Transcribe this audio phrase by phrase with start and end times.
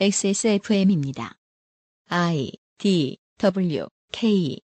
[0.00, 1.36] XSFM입니다.
[2.08, 4.58] I D W K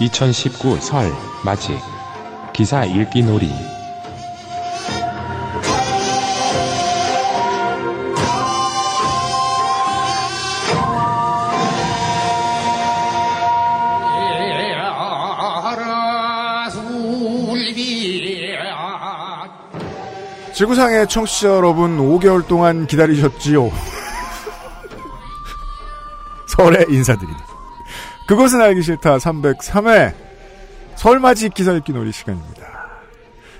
[0.00, 1.10] 2019 설
[1.44, 1.72] 맞이
[2.54, 3.48] 기사 읽기 놀이
[20.54, 23.72] 지구상의 청취자 여러분 5개월 동안 기다리셨지요.
[26.46, 27.44] 설에 인사드립니다.
[28.28, 30.14] 그것은 알기 싫다 303회
[30.94, 32.62] 설맞이 기사 읽기 놀이 시간입니다.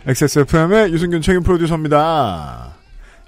[0.06, 2.74] XSFM의 유승균 책임 프로듀서입니다.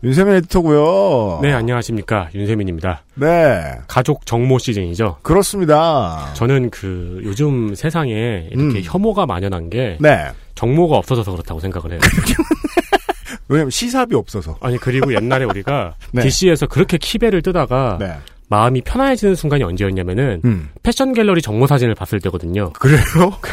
[0.05, 1.41] 윤세민 에디터고요.
[1.43, 2.29] 네, 안녕하십니까.
[2.35, 3.03] 윤세민입니다.
[3.15, 5.17] 네, 가족 정모 시즌이죠.
[5.23, 6.31] 그렇습니다.
[6.35, 8.83] 저는 그 요즘 세상에 이렇게 음.
[8.85, 12.01] 혐오가 만연한 게 네, 정모가 없어져서 그렇다고 생각을 해요.
[13.49, 14.57] 왜냐면 시삽이 없어서.
[14.61, 16.23] 아니 그리고 옛날에 우리가 네.
[16.23, 18.13] DC에서 그렇게 키배를 뜨다가 네,
[18.49, 22.73] 마음이 편안해지는 순간이 언제였냐면은 음, 패션 갤러리 정모 사진을 봤을 때거든요.
[22.75, 23.01] 그래요?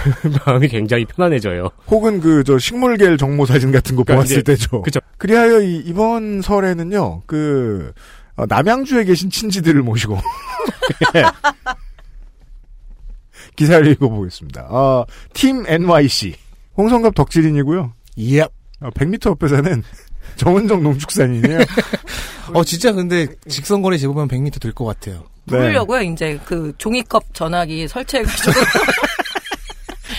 [0.45, 1.69] 마음이 굉장히 편안해져요.
[1.87, 4.81] 혹은 그 저 식물계 정모 사진 같은 거 그러니까 보았을 이제- 때죠.
[4.81, 4.99] 그죠.
[5.17, 7.93] 그리하여 이, 이번 설에는요, 그,
[8.35, 10.17] 어, 남양주에 계신 친지들을 모시고,
[11.15, 11.23] 예.
[13.55, 14.67] 기사를 읽어보겠습니다.
[14.69, 16.35] 어, 팀 NYC.
[16.77, 17.93] 홍성갑 덕질인이고요.
[18.19, 18.47] 예.
[18.91, 19.83] 100m 옆에 사는
[20.35, 21.59] 정은정 농축산인이에요.
[22.53, 25.23] 어 진짜 근데 직선거리 재보면 100m 될 것 같아요.
[25.45, 25.57] 네.
[25.57, 28.51] 부르려고요, 이제 그 종이컵 전화기 설치해가지고.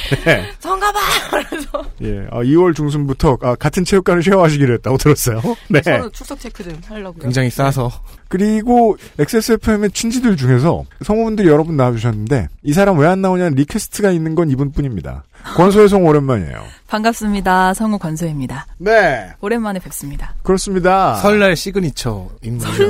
[0.25, 0.51] 네.
[0.61, 0.99] 성갑아!
[1.31, 2.27] 그래서 예.
[2.31, 5.41] 어, 2월 중순부터 아, 같은 체육관을 share하시기로 했다고 들었어요.
[5.71, 5.81] 네.
[5.83, 7.23] 서로 출석 체크 좀 하려고요.
[7.23, 7.91] 굉장히 싸서
[8.29, 14.35] 그리고 XSFM의 친지들 중에서 성우분들이 여러 분 나와주셨는데 이 사람 왜 안 나오냐는 request가 있는
[14.35, 15.23] 건 이분뿐입니다.
[15.57, 16.65] 권소혜 성우 오랜만이에요.
[16.89, 17.75] 반갑습니다.
[17.75, 18.67] 성우 권소혜입니다.
[18.79, 20.35] 네, 오랜만에 뵙습니다.
[20.43, 21.15] 그렇습니다.
[21.17, 22.67] 설날 시그니처 인물.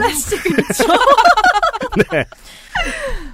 [2.10, 2.24] 네.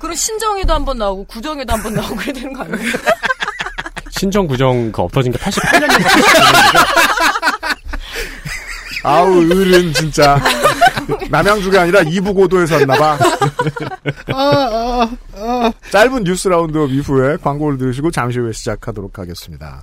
[0.01, 2.79] 그럼 신정에도 한 번 나오고 구정에도 한 번 나오고 그래야 되는 거 아니에요?
[4.21, 5.89] 신정 구정 그 없어진 게 88년
[9.03, 10.39] 아우 을은 진짜
[11.31, 13.19] 남양주가 아니라 이북오도에서 왔나봐.
[15.91, 19.83] 짧은 뉴스 라운드업 이후에 광고를 들으시고 잠시 후에 시작하도록 하겠습니다.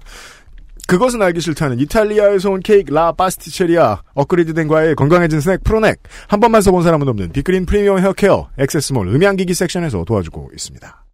[0.86, 6.62] 그것은 알기 싫다는 이탈리아에서 온 케이크 라 파스티체리아 업그레이드된 과일 건강해진 스낵 프로넥 한 번만
[6.62, 11.06] 써본 사람은 없는 빅그린 프리미엄 헤어케어 XS몰 음향기기 섹션에서 도와주고 있습니다.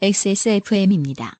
[0.00, 1.39] XSFM입니다.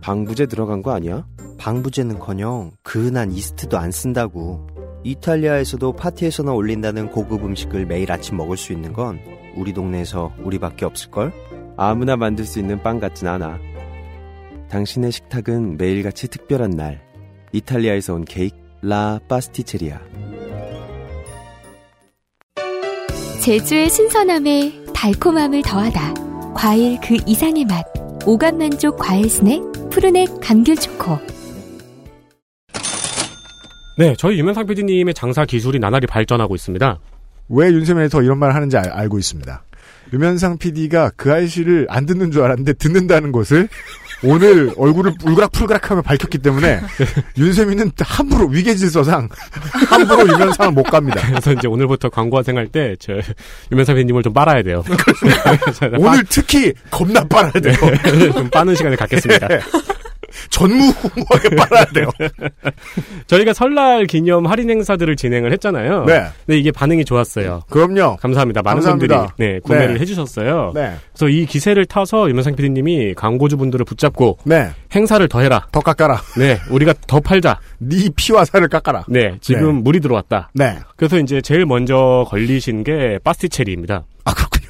[0.00, 1.26] 방부제 들어간 거 아니야?
[1.58, 4.66] 방부제는커녕 그은한 이스트도 안 쓴다고.
[5.04, 9.18] 이탈리아에서도 파티에서나 올린다는 고급 음식을 매일 아침 먹을 수 있는 건
[9.56, 11.32] 우리 동네에서 우리밖에 없을걸?
[11.76, 13.58] 아무나 만들 수 있는 빵 같진 않아.
[14.68, 17.02] 당신의 식탁은 매일같이 특별한 날.
[17.52, 20.00] 이탈리아에서 온 케이크 라 파스티체리아.
[23.42, 26.52] 제주의 신선함에 달콤함을 더하다.
[26.54, 27.84] 과일 그 이상의 맛.
[28.26, 31.18] 오감 만족 과일 스낵 푸르넥 감귤 초코.
[33.98, 36.98] 네, 저희 유명상 PD님의 장사 기술이 나날이 발전하고 있습니다.
[37.50, 39.64] 왜 윤세민이 더 이런 말 하는지 알, 알고 있습니다.
[40.12, 43.68] 유면상 PD가 그 아이씨를 안 듣는 줄 알았는데 듣는다는 것을
[44.22, 46.80] 오늘 얼굴을 울그락풀그락하며 밝혔기 때문에
[47.38, 49.28] 윤세민은 함부로 위계 질서상
[49.88, 51.20] 함부로 유면상을 못 갑니다.
[51.26, 53.14] 그래서 이제 오늘부터 광고화 생 할 때, 저,
[53.72, 54.84] 유명상 PD님을 좀 빨아야 돼요.
[55.98, 57.74] 오늘 특히 겁나 빨아야 돼요.
[58.34, 59.48] 좀 빠는 시간을 갖겠습니다.
[60.48, 62.08] 전무후무하게 빨아야 돼요.
[63.26, 66.04] 저희가 설날 기념 할인 행사들을 진행을 했잖아요.
[66.04, 66.24] 네.
[66.46, 67.62] 근데 이게 반응이 좋았어요.
[67.68, 68.16] 그럼요.
[68.16, 68.62] 감사합니다.
[68.62, 69.26] 많은 감사합니다.
[69.26, 70.00] 분들이 네, 구매를 네.
[70.00, 70.72] 해주셨어요.
[70.74, 70.94] 네.
[71.12, 74.70] 그래서 이 기세를 타서 유명상 PD님이 광고주분들을 붙잡고 네.
[74.94, 75.66] 행사를 더 해라.
[75.72, 76.20] 더 깎아라.
[76.38, 77.58] 네, 우리가 더 팔자.
[77.78, 79.04] 네 피와 살을 깎아라.
[79.08, 79.82] 네, 지금 네.
[79.82, 80.50] 물이 들어왔다.
[80.54, 80.78] 네.
[80.96, 84.04] 그래서 이제 제일 먼저 걸리신 게 파스티체리입니다.
[84.24, 84.60] 아, 그렇군요.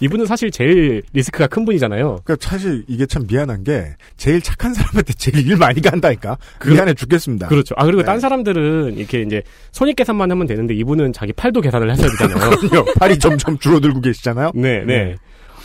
[0.00, 2.20] 이분은 사실 제일 리스크가 큰 분이잖아요.
[2.24, 6.36] 그러니까 사실 이게 참 미안한 게 제일 착한 사람한테 제일 일 많이 간다니까.
[6.58, 7.48] 그- 미안해 죽겠습니다.
[7.48, 7.74] 그렇죠.
[7.78, 8.06] 아, 그리고 네.
[8.06, 9.42] 딴 사람들은 이렇게 이제
[9.72, 12.50] 손익 계산만 하면 되는데 이분은 자기 팔도 계산을 하셔야 되잖아요.
[12.68, 12.86] 그럼요.
[12.98, 14.52] 팔이 점점 줄어들고 계시잖아요.
[14.54, 15.16] 네, 네.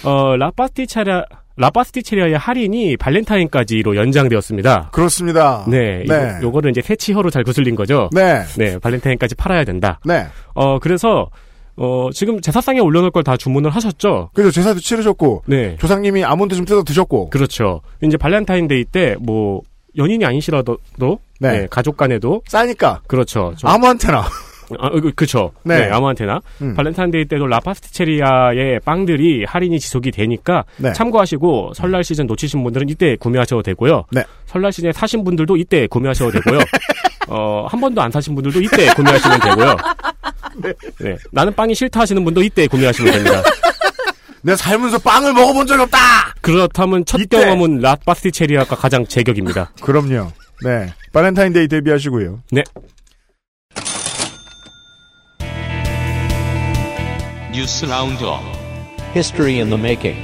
[0.04, 1.26] 어, 라파스티체라,
[1.58, 4.90] 라파스티체리아의 할인이 발렌타인까지로 연장되었습니다.
[4.92, 5.66] 그렇습니다.
[5.68, 6.40] 네, 네.
[6.44, 8.10] 이거, 를 이제 세 치 혀로 잘 구슬린 거죠.
[8.14, 8.44] 네.
[8.58, 10.00] 네, 발렌타인까지 팔아야 된다.
[10.06, 10.26] 네.
[10.54, 11.30] 어, 그래서
[11.78, 14.30] 어, 지금 제사상에 올려놓을 걸 다 주문을 하셨죠?
[14.34, 14.52] 그죠.
[14.52, 15.44] 제사도 치르셨고.
[15.48, 15.76] 네.
[15.80, 17.30] 조상님이 아몬드 좀 뜯어 드셨고.
[17.32, 17.82] 그렇죠.
[18.04, 19.62] 이제 발렌타인데이 때 뭐
[19.98, 20.78] 연인이 아니시라도
[21.40, 21.52] 네.
[21.62, 23.02] 네, 가족 간에도 싸니까.
[23.08, 23.54] 그렇죠.
[23.58, 24.26] 좀- 아무한테나.
[24.80, 25.52] 아, 그, 그쵸.
[25.64, 25.86] 네.
[25.86, 25.92] 네.
[25.92, 26.42] 아무한테나.
[26.62, 26.74] 음.
[26.76, 30.92] 발렌타인데이 때도 라파스티체리아의 빵들이 할인이 지속이 되니까 네.
[30.94, 34.06] 참고하시고 설날 시즌 놓치신 분들은 이때 구매하셔도 되고요.
[34.12, 34.24] 네.
[34.48, 36.60] 설날 시즌에 사신 분들도 이때 구매하셔도 되고요.
[37.30, 39.76] 어, 한 번도 안 사신 분들도 이때 구매하시면 되고요.
[41.00, 41.18] 네.
[41.32, 43.44] 나는 빵이 싫다 하시는 분도 이때 구매하시면 됩니다.
[44.42, 45.98] 내가 살면서 빵을 먹어본 적이 없다!
[46.42, 47.40] 그렇다면 첫 이때.
[47.40, 49.72] 경험은 라파스티체리아가 가장 제격입니다.
[49.82, 50.32] 그럼요.
[50.64, 50.94] 네.
[51.14, 52.42] 발렌타인데이 대비하시고요.
[52.52, 52.64] 네.
[57.54, 58.42] 뉴스 roundup
[59.16, 60.20] History in the making.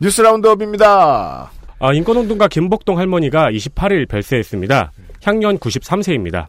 [0.00, 1.50] 뉴스 roundup입니다.
[1.80, 4.92] 아, 인권운동가 김복동 할머니가 28일 별세했습니다.
[5.22, 6.46] 향년 93세입니다.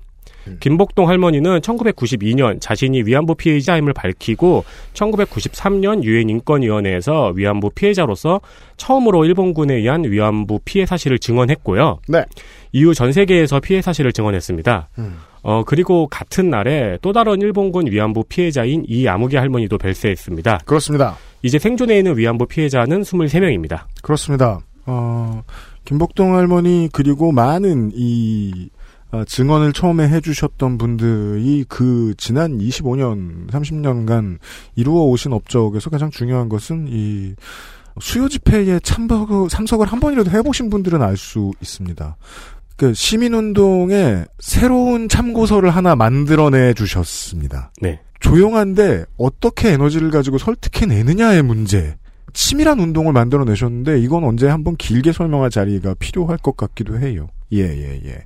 [0.60, 8.42] 김복동 할머니는 1992년 자신이 위안부 피해자임을 밝히고 1993년 유엔 인권위원회에서 위안부 피해자로서
[8.76, 12.00] 처음으로 일본군에 의한 위안부 피해 사실을 증언했고요.
[12.08, 12.26] 네.
[12.72, 14.90] 이후 전 세계에서 피해 사실을 증언했습니다.
[15.44, 20.60] 어, 그리고 같은 날에 또 다른 일본군 위안부 피해자인 이 아무개 할머니도 별세했습니다.
[20.66, 21.18] 그렇습니다.
[21.42, 23.84] 이제 생존해 있는 위안부 피해자는 23명입니다.
[24.02, 24.60] 그렇습니다.
[24.92, 25.44] 어,
[25.86, 28.70] 김복동 할머니 그리고 많은 이
[29.12, 34.38] 어, 증언을 처음에 해주셨던 분들이 그 지난 25년, 30년간
[34.76, 37.36] 이루어 오신 업적에서 가장 중요한 것은 이
[38.00, 42.16] 수요 집회에 참석, 참석을 한 번이라도 해보신 분들은 알 수 있습니다.
[42.78, 47.72] 그 시민운동에 새로운 참고서를 하나 만들어내 주셨습니다.
[47.82, 48.00] 네.
[48.22, 51.98] 조용한데 어떻게 에너지를 가지고 설득해내느냐의 문제.
[52.34, 57.28] 치밀한 운동을 만들어내셨는데 이건 언제 한번 길게 설명할 자리가 필요할 것 같기도 해요.
[57.54, 58.26] 예, 예, 예.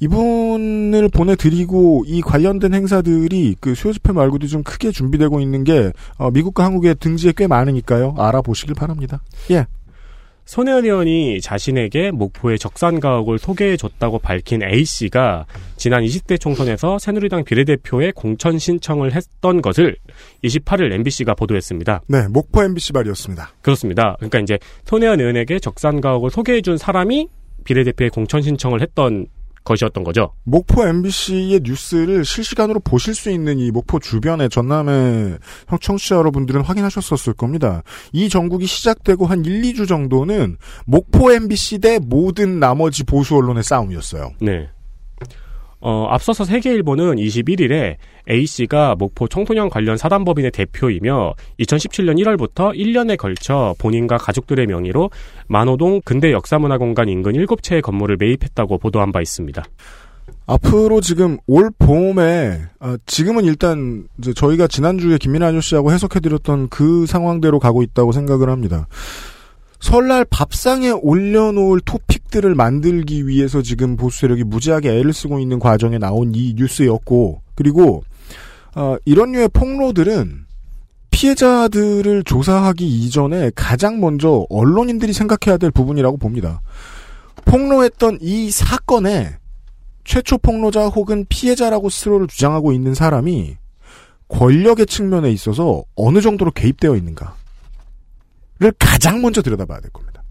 [0.00, 6.30] 이분을 보내드리고 이 관련된 행사들이 그 수요 집회 말고도 좀 크게 준비되고 있는 게 어,
[6.30, 8.14] 미국과 한국의 등지에 꽤 많으니까요.
[8.18, 9.22] 알아보시길 바랍니다.
[9.50, 9.66] 예.
[10.44, 15.46] 손혜원 의원이 자신에게 목포의 적산가옥을 소개해줬다고 밝힌 A씨가
[15.76, 19.96] 지난 20대 총선에서 새누리당 비례대표의 공천 신청을 했던 것을
[20.44, 22.02] 28일 MBC가 보도했습니다.
[22.08, 23.52] 네, 목포 MBC 말이었습니다.
[23.62, 24.16] 그렇습니다.
[24.18, 27.28] 그러니까 이제 손혜원 의원에게 적산가옥을 소개해준 사람이
[27.64, 29.26] 비례대표의 공천 신청을 했던
[29.64, 30.32] 것이었던 거죠.
[30.44, 35.38] 목포 MBC의 뉴스를 실시간으로 보실 수 있는 이 목포 주변의 전남의
[35.68, 37.82] 형 청취자 여러분들은 확인하셨었을 겁니다.
[38.12, 40.56] 이 전국이 시작되고 한 1, 2주 정도는
[40.86, 44.32] 목포 MBC 대 모든 나머지 보수 언론의 싸움이었어요.
[44.40, 44.68] 네.
[45.82, 47.96] 어, 앞서서 세계일보는 21일에
[48.30, 55.10] A씨가 목포 청소년 관련 사단법인의 대표이며 2017년 1월부터 1년에 걸쳐 본인과 가족들의 명의로
[55.48, 59.64] 만호동 근대 역사문화공간 인근 7채의 건물을 매입했다고 보도한 바 있습니다.
[60.46, 64.06] 앞으로 지금 올 봄에 아, 지금은 일단
[64.36, 68.86] 저희가 지난주에 김민아 아저씨하고 해석해드렸던 그 상황대로 가고 있다고 생각을 합니다.
[69.82, 76.32] 설날 밥상에 올려놓을 토픽들을 만들기 위해서 지금 보수 세력이 무지하게 애를 쓰고 있는 과정에 나온
[76.36, 78.04] 이 뉴스였고 그리고
[78.76, 80.46] 어, 이런 류의 폭로들은
[81.10, 86.62] 피해자들을 조사하기 이전에 가장 먼저 언론인들이 생각해야 될 부분이라고 봅니다.
[87.44, 89.36] 폭로했던 이 사건에
[90.04, 93.56] 최초 폭로자 혹은 피해자라고 스스로를 주장하고 있는 사람이
[94.28, 97.34] 권력의 측면에 있어서 어느 정도로 개입되어 있는가
[98.62, 100.22] 를 가장 먼저 들여다봐야 될 겁니다.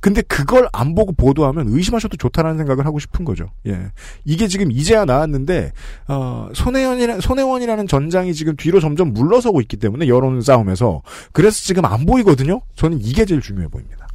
[0.00, 3.50] 근데 그걸 안 보고 보도하면 의심하셔도 좋다라는 생각을 하고 싶은 거죠.
[3.66, 3.90] 예.
[4.24, 5.72] 이게 지금 이제야 나왔는데,
[6.08, 11.02] 어, 손혜원이라, 손혜원이라는 전장이 지금 뒤로 점점 물러서고 있기 때문에 여론 싸움에서.
[11.32, 12.60] 그래서 지금 안 보이거든요?
[12.74, 14.06] 저는 이게 제일 중요해 보입니다.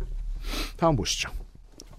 [0.77, 1.29] 다음 보시죠.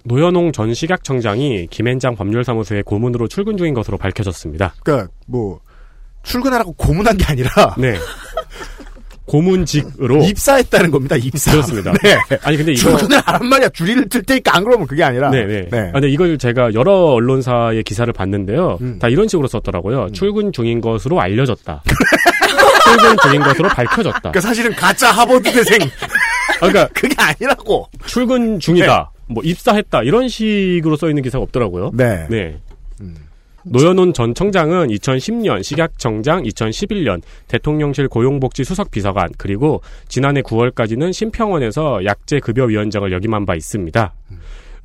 [0.04, 4.74] 노현홍 전 식약청장이 김앤장 법률사무소의 고문으로 출근 중인 것으로 밝혀졌습니다.
[4.82, 5.60] 그니까, 뭐,
[6.22, 7.74] 출근하라고 고문한 게 아니라.
[7.78, 7.96] 네.
[9.26, 11.16] 고문직으로 입사했다는 겁니다.
[11.16, 11.52] 입사.
[11.52, 11.92] 그렇습니다.
[12.02, 12.16] 네.
[12.42, 13.68] 아니 근데 이거 출근을 하란 말이야.
[13.70, 15.30] 줄이를 틀 테니까 안 그러면 그게 아니라.
[15.30, 15.68] 네네.
[15.72, 18.78] 아, 근데 이걸 제가 여러 언론사의 기사를 봤는데요.
[18.80, 18.98] 음.
[18.98, 20.10] 다 이런 식으로 썼더라고요.
[20.12, 21.82] 출근 중인 것으로 알려졌다.
[22.84, 24.18] 출근 중인 것으로 밝혀졌다.
[24.20, 25.80] 그러니까 사실은 가짜 하버드대생.
[25.82, 27.88] 아, 그러니까 그게 아니라고.
[28.06, 29.10] 출근 중이다.
[29.28, 30.02] 뭐 입사했다.
[30.02, 31.92] 이런 식으로 써 있는 기사가 없더라고요.
[31.94, 32.26] 네.
[32.28, 32.58] 네.
[33.64, 43.10] 노현훈 전 청장은 2010년 식약청장, 2011년 대통령실 고용복지 수석 비서관, 그리고 지난해 9월까지는 심평원에서 약제급여위원장을
[43.12, 44.14] 역임한 바 있습니다.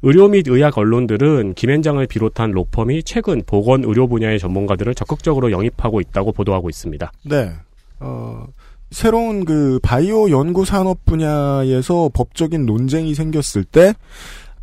[0.03, 6.31] 의료 및 의학 언론들은 김현장을 비롯한 로펌이 최근 보건 의료 분야의 전문가들을 적극적으로 영입하고 있다고
[6.33, 7.11] 보도하고 있습니다.
[7.25, 7.51] 네.
[7.99, 8.45] 어,
[8.91, 13.93] 새로운 그 바이오 연구 산업 분야에서 법적인 논쟁이 생겼을 때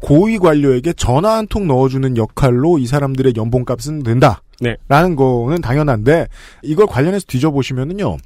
[0.05, 4.43] 고위 관료에게 전화 한 통 넣어주는 역할로 이 사람들의 연봉값은 된다.
[4.61, 4.77] 네.
[4.89, 6.27] 라는 거는 당연한데
[6.63, 8.19] 이걸 관련해서 뒤져보시면은요.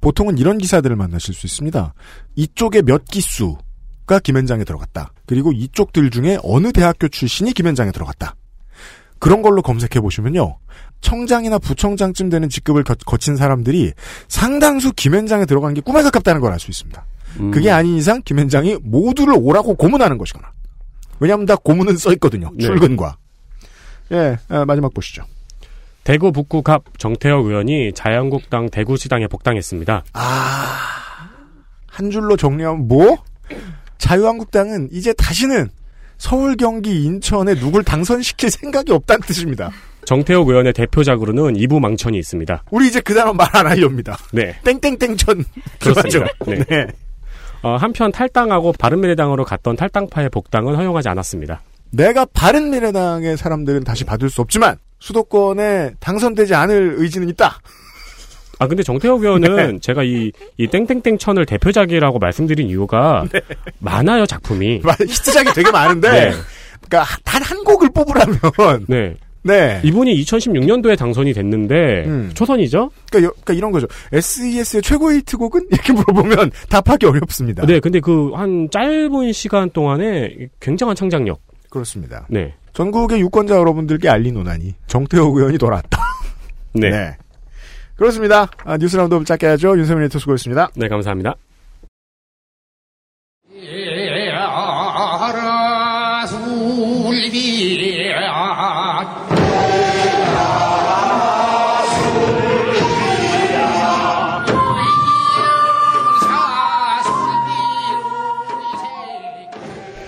[0.00, 1.94] 보통은 이런 기사들을 만나실 수 있습니다.
[2.36, 5.12] 이쪽에 몇 기수가 김현장에 들어갔다.
[5.26, 8.36] 그리고 이쪽들 중에 어느 대학교 출신이 김현장에 들어갔다.
[9.18, 10.58] 그런 걸로 검색해 보시면요.
[11.00, 13.92] 청장이나 부청장쯤 되는 직급을 거, 거친 사람들이
[14.28, 17.04] 상당수 김현장에 들어간 게 꿈에 가깝다는 걸 알 수 있습니다.
[17.40, 17.50] 음.
[17.50, 20.52] 그게 아닌 이상 김현장이 모두를 오라고 고문하는 것이거나.
[21.20, 22.50] 왜냐하면 다 고문은 써 있거든요.
[22.54, 22.64] 네.
[22.64, 23.16] 출근과.
[24.12, 25.24] 예, 아, 마지막 보시죠.
[26.04, 30.04] 대구 북구 갑 정태혁 의원이 자유한국당 대구시당에 복당했습니다.
[30.12, 31.30] 아,
[31.88, 33.16] 한 줄로 정리하면 뭐?
[33.98, 35.68] 자유한국당은 이제 다시는
[36.18, 39.70] 서울, 경기, 인천에 누굴 당선시킬 생각이 없다는 뜻입니다.
[40.04, 42.62] 정태혁 의원의 대표작으로는 이부 망천이 있습니다.
[42.70, 44.16] 우리 이제 그 단어 말안 하렵니다.
[44.32, 44.56] 네.
[44.62, 45.44] 땡땡땡천.
[45.80, 46.32] 그렇습니다.
[46.38, 46.64] 그거죠.
[46.68, 46.86] 네.
[47.62, 51.62] 어, 한편 탈당하고 바른미래당으로 갔던 탈당파의 복당은 허용하지 않았습니다.
[51.90, 57.58] 내가 바른미래당의 사람들은 다시 받을 수 없지만 수도권에 당선되지 않을 의지는 있다.
[58.58, 59.78] 아 근데 정태혁 의원은 네.
[59.80, 63.24] 제가 이, 이 땡땡땡 천을 대표작이라고 말씀드린 이유가
[63.78, 64.80] 많아요 작품이.
[65.00, 66.32] 히트작이 되게 많은데 네.
[66.88, 68.38] 그러니까 단 한 곡을 뽑으라면
[68.88, 69.14] 네.
[69.46, 69.80] 네.
[69.84, 72.30] 이분이 2016년도에 당선이 됐는데 음.
[72.34, 72.90] 초선이죠?
[73.10, 73.86] 그러니까, 여- 그러니까 이런 거죠.
[74.12, 77.64] SES의 최고 히트곡은 이렇게 물어보면 답하기 어렵습니다.
[77.66, 81.40] 네, 근데 그 한 짧은 시간 동안에 굉장한 창작력.
[81.70, 82.26] 그렇습니다.
[82.28, 82.54] 네.
[82.72, 85.98] 전국의 유권자 여러분들께 알리노나니 정태호 의원이 돌아왔다.
[86.74, 87.16] 네.
[87.96, 88.50] 그렇습니다.
[88.64, 89.78] 아, 뉴스 roundup 짧게 하죠.
[89.78, 90.70] 윤세민 에디터 수고했습니다.
[90.76, 91.34] 네, 감사합니다.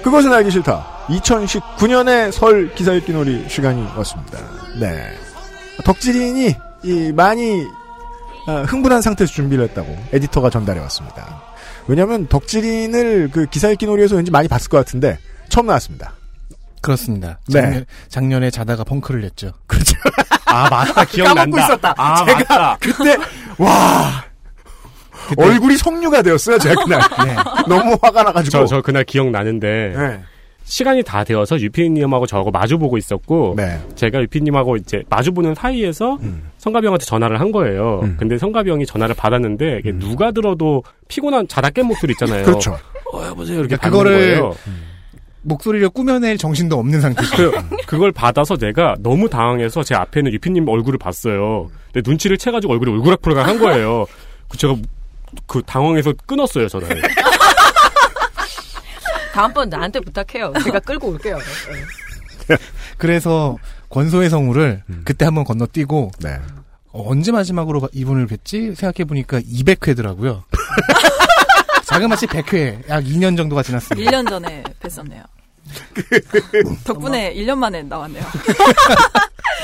[0.08, 0.86] 그것은 알기 싫다.
[1.08, 4.38] 2019년의 설 기사 읽기 놀이 시간이 왔습니다.
[4.80, 5.12] 네.
[5.84, 7.66] 덕질인이 이 많이
[8.46, 11.42] 아, 흥분한 상태에서 준비를 했다고 에디터가 전달해 왔습니다.
[11.88, 15.18] 왜냐하면 덕질인을 그 기사 읽기 놀이에서 왠지 많이 봤을 것 같은데
[15.50, 16.14] 처음 나왔습니다.
[16.80, 17.38] 그렇습니다.
[17.48, 17.60] 네.
[17.60, 19.52] 작년, 작년에 자다가 펑크를 냈죠.
[19.66, 19.94] 그렇죠.
[20.46, 21.04] 아, 맞다.
[21.12, 21.42] 기억난다.
[21.42, 21.94] 까먹고 있었다.
[21.98, 22.78] 아, 제가 맞다.
[22.80, 23.16] 그때
[23.58, 24.24] 와
[25.36, 26.58] 얼굴이 석류가 되었어요.
[26.58, 27.00] 제가 그날
[27.68, 29.94] 너무 화가 나가지고 저, 저 그날 기억나는데.
[29.96, 30.20] 네.
[30.64, 33.54] 시간이 다 되어서 유피님하고 저하고 마주보고 있었고.
[33.56, 33.80] 네.
[33.94, 36.50] 제가 유피님하고 이제 마주보는 사이에서 음.
[36.58, 38.00] 성가비 형한테 전화를 한 거예요.
[38.18, 42.40] 근데 성가비 형이 전화를 받았는데 이게 누가 들어도 피곤한 자다 깬 목소리 있잖아요.
[42.40, 42.44] 음.
[42.44, 42.76] 그렇죠.
[43.14, 43.60] 어, 여보세요.
[43.60, 44.54] 이렇게 그러니까 받는 그거를 거예요.
[45.42, 47.36] 목소리를 꾸며낼 정신도 없는 상태죠.
[47.36, 51.68] 그, 그걸 받아서 내가 너무 당황해서 제 앞에 있는 유피님 얼굴을 봤어요.
[51.92, 54.04] 근데 눈치를 채가지고 얼굴이 울그락불그락 한 거예요.
[54.48, 54.76] 그 제가
[55.46, 57.02] 그 당황해서 끊었어요, 전화를.
[59.32, 60.52] 다음번 나한테 부탁해요.
[60.64, 61.38] 제가 끌고 올게요.
[62.96, 63.56] 그래서
[63.90, 65.02] 권소의 성우를 음.
[65.04, 66.38] 그때 한번 건너뛰고 네.
[66.90, 70.42] 어, 언제 마지막으로 이분을 뵀지 생각해 보니까 200회더라고요.
[71.86, 74.10] 자그마치 100회, 약 2년 정도가 지났습니다.
[74.10, 75.22] 1년 전에 뵀었네요.
[76.84, 78.24] 덕분에 1년 만에 나왔네요.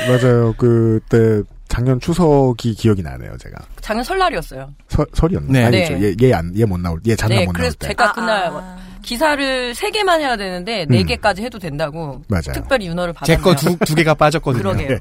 [0.09, 0.55] 맞아요.
[0.57, 3.37] 그때 작년 추석이 기억이 나네요.
[3.39, 4.71] 제가 작년 설날이었어요.
[4.89, 5.53] 설, 설이었나?
[5.53, 5.65] 네.
[5.65, 5.95] 아니죠.
[5.99, 6.15] 네.
[6.23, 7.89] 얘 얘 안 얘 못 나올 얘 잔나 네, 못 나올 그래서 때.
[7.89, 8.77] 제가 아, 그날 아.
[9.03, 11.07] 기사를 세 개만 해야 되는데 네 음.
[11.07, 12.53] 개까지 해도 된다고 맞아요.
[12.55, 13.37] 특별히 윤허를 받았네요.
[13.37, 14.63] 제거 두, 두 개가 빠졌거든요.
[14.63, 14.99] 그러게요.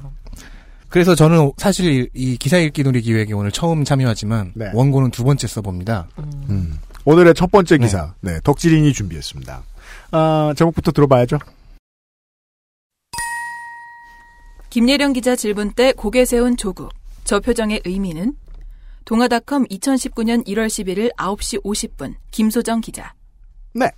[0.88, 4.70] 그래서 저는 사실 이 기사 읽기 놀이 기획에 오늘 처음 참여하지만 네.
[4.74, 6.06] 원고는 두 번째 써봅니다.
[6.18, 6.78] 음.
[7.04, 8.14] 오늘의 첫 번째 기사.
[8.20, 9.62] 네, 덕질인이 준비했습니다.
[10.12, 11.38] 아, 제목부터 들어봐야죠.
[14.74, 16.92] 김예령 기자 질문 때 고개 세운 조국.
[17.22, 18.34] 저 표정의 의미는?
[19.04, 23.14] 동아닷컴 2019년 1월 11일 9시 50분 김소정 기자.
[23.72, 23.88] 네.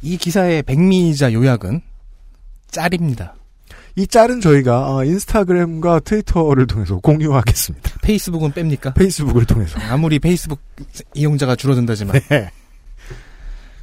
[0.00, 1.82] 이 기사의 백미이자 요약은
[2.70, 3.34] 짤입니다.
[3.96, 7.98] 이 짤은 저희가 어, 인스타그램과 트위터를 통해서 공유하겠습니다.
[8.00, 8.94] 페이스북은 뺍니까?
[8.94, 9.78] 페이스북을 통해서.
[9.90, 10.58] 아무리 페이스북
[11.12, 12.18] 이용자가 줄어든다지만.
[12.30, 12.50] 네.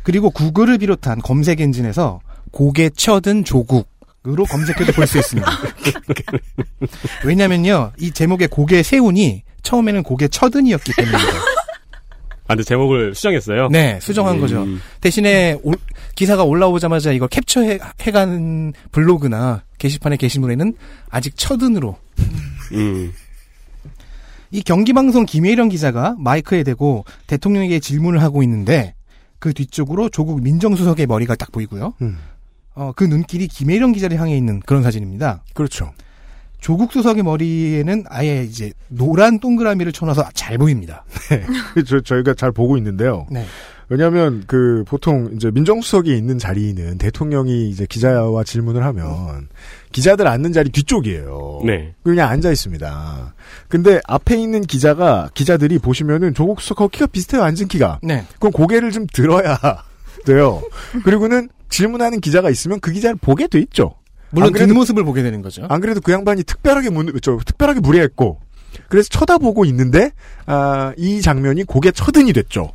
[0.01, 3.88] 그리고 구글을 비롯한 검색 엔진에서 고개 쳐든 조국
[4.27, 5.49] 으로 검색해도 볼 수 있습니다.
[7.25, 11.33] 왜냐면요, 이 제목의 고개 세운이 처음에는 고개 쳐든이었기 때문입니다.
[12.45, 13.69] 아, 근데 제목을 수정했어요?
[13.69, 14.41] 네, 수정한 음.
[14.41, 14.65] 거죠.
[15.01, 15.77] 대신에 올-
[16.15, 20.73] 기사가 올라오자마자 이걸 캡처해가는 블로그나 게시판의 게시물에는
[21.11, 21.95] 아직 쳐든으로
[22.73, 23.13] 음.
[24.51, 28.95] 이 경기방송 김혜령 기자가 마이크에 대고 대통령에게 질문을 하고 있는데
[29.38, 31.93] 그 뒤쪽으로 조국 민정수석의 머리가 딱 보이고요.
[32.01, 32.17] 음.
[32.79, 35.43] 어, 그 눈길이 김혜령 기자를 향해 있는 그런 사진입니다.
[35.53, 35.91] 그렇죠.
[36.62, 41.03] 조국 수석의 머리에는 아예 이제 노란 동그라미를 쳐놔서 잘 보입니다.
[41.86, 43.27] 저, 저희가 잘 보고 있는데요.
[43.29, 43.45] 네.
[43.89, 49.50] 왜냐하면 그 보통 이제 민정수석이 있는 자리는 대통령이 이제 기자와 질문을 하면
[49.91, 51.62] 기자들 앉는 자리 뒤쪽이에요.
[51.65, 51.95] 네.
[52.03, 53.33] 그냥 앉아 있습니다.
[53.67, 57.41] 근데 앞에 있는 기자가 기자들이 보시면은 조국 수석하고 키가 비슷해요.
[57.43, 58.00] 앉은 키가.
[58.03, 58.24] 네.
[58.39, 59.57] 그럼 고개를 좀 들어야
[60.25, 60.62] 돼요.
[61.03, 63.95] 그리고는 질문하는 기자가 있으면 그 기자를 보게 돼 있죠.
[64.31, 65.65] 물론 안 그래도- 뒷모습을 보게 되는 거죠.
[65.69, 68.39] 안 그래도 그 양반이 특별하게 문, 저, 특별하게 무례했고,
[68.89, 70.11] 그래서 쳐다보고 있는데,
[70.45, 72.71] 아, 이 장면이 고개 처든이 됐죠.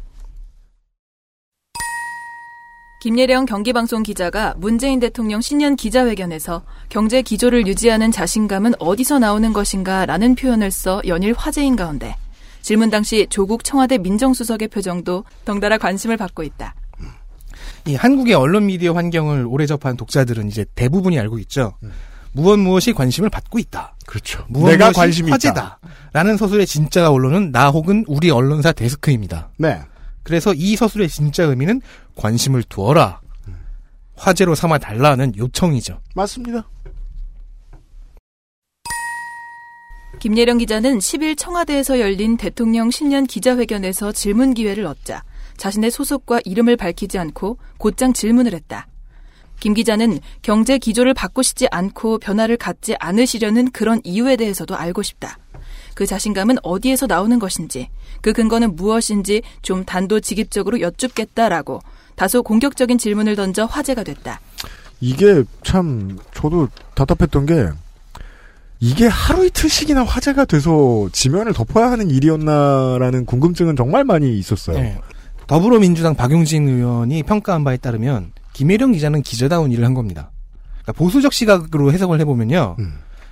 [3.00, 10.34] 김예령 경기방송 기자가 문재인 대통령 신년 기자회견에서 경제 기조를 유지하는 자신감은 어디서 나오는 것인가 라는
[10.34, 12.16] 표현을 써 연일 화제인 가운데
[12.62, 16.74] 질문 당시 조국 청와대 민정수석의 표정도 덩달아 관심을 받고 있다.
[17.87, 21.75] 이 한국의 언론 미디어 환경을 오래 접한 독자들은 이제 대부분이 알고 있죠.
[22.33, 23.95] 무엇 무엇이 관심을 받고 있다.
[24.07, 24.45] 그렇죠.
[24.49, 25.79] 무엇 내가 무엇이 관심이 화제다.
[26.12, 29.50] 라는 서술의 진짜 언론은 나 혹은 우리 언론사 데스크입니다.
[29.59, 29.81] 네.
[30.23, 31.83] 그래서 이 서술의 진짜 의미는
[32.17, 33.21] 관심을 두어라.
[34.17, 36.00] 화제로 삼아 달라는 요청이죠.
[36.14, 36.67] 맞습니다.
[40.21, 45.23] 김예령 기자는 10일 청와대에서 열린 대통령 신년 기자회견에서 질문 기회를 얻자
[45.56, 48.87] 자신의 소속과 이름을 밝히지 않고 곧장 질문을 했다.
[49.61, 55.38] 김 기자는 경제 기조를 바꾸시지 않고 변화를 갖지 않으시려는 그런 이유에 대해서도 알고 싶다.
[55.94, 57.88] 그 자신감은 어디에서 나오는 것인지,
[58.20, 61.80] 그 근거는 무엇인지 좀 단도직입적으로 여쭙겠다라고
[62.16, 64.40] 다소 공격적인 질문을 던져 화제가 됐다.
[65.00, 67.68] 이게 참, 저도 답답했던 게,
[68.80, 74.78] 이게 하루 이틀씩이나 화제가 돼서 지면을 덮어야 하는 일이었나라는 궁금증은 정말 많이 있었어요.
[74.78, 75.00] 네.
[75.46, 80.30] 더불어민주당 박용진 의원이 평가한 바에 따르면 김혜령 기자는 기자다운 일을 한 겁니다.
[80.82, 82.76] 그러니까 보수적 시각으로 해석을 해보면요.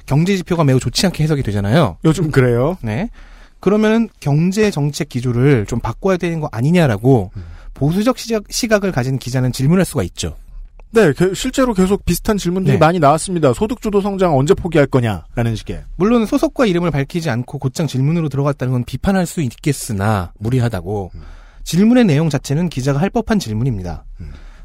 [0.07, 1.97] 경제 지표가 매우 좋지 않게 해석이 되잖아요.
[2.05, 2.77] 요즘 그래요.
[2.83, 3.09] 네.
[3.61, 7.31] 그러면은 경제 정책 기조를 좀 바꿔야 되는 거 아니냐라고
[7.75, 10.37] 보수적 시각, 시각을 가진 기자는 질문할 수가 있죠.
[10.91, 12.79] 네, 게- 실제로 계속 비슷한 질문들이 네.
[12.79, 13.55] 많이 나왔습니다.
[13.55, 15.85] 소득주도 성장 언제 포기할 거냐라는 식의.
[15.97, 21.13] 물론 소속과 이름을 밝히지 않고 곧장 질문으로 들어갔다는 건 비판할 수 있겠으나 무리하다고
[21.65, 24.05] 질문의 내용 자체는 기자가 할 법한 질문입니다.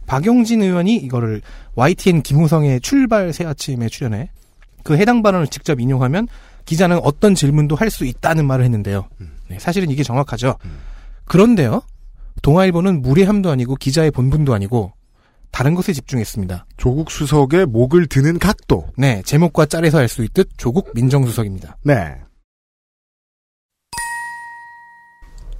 [0.05, 1.41] 박용진 의원이 이거를
[1.75, 4.29] YTN 김호성의 출발 새 아침에 출연해
[4.83, 6.27] 그 해당 발언을 직접 인용하면
[6.65, 9.07] 기자는 어떤 질문도 할 수 있다는 말을 했는데요.
[9.49, 10.57] 네, 사실은 이게 정확하죠.
[11.25, 11.81] 그런데요,
[12.41, 14.93] 동아일보는 무례함도 아니고 기자의 본분도 아니고
[15.51, 16.65] 다른 것에 집중했습니다.
[16.77, 18.87] 조국 수석의 목을 드는 각도.
[18.97, 21.77] 네, 제목과 짤에서 알 수 있듯 조국 민정수석입니다.
[21.83, 22.15] 네.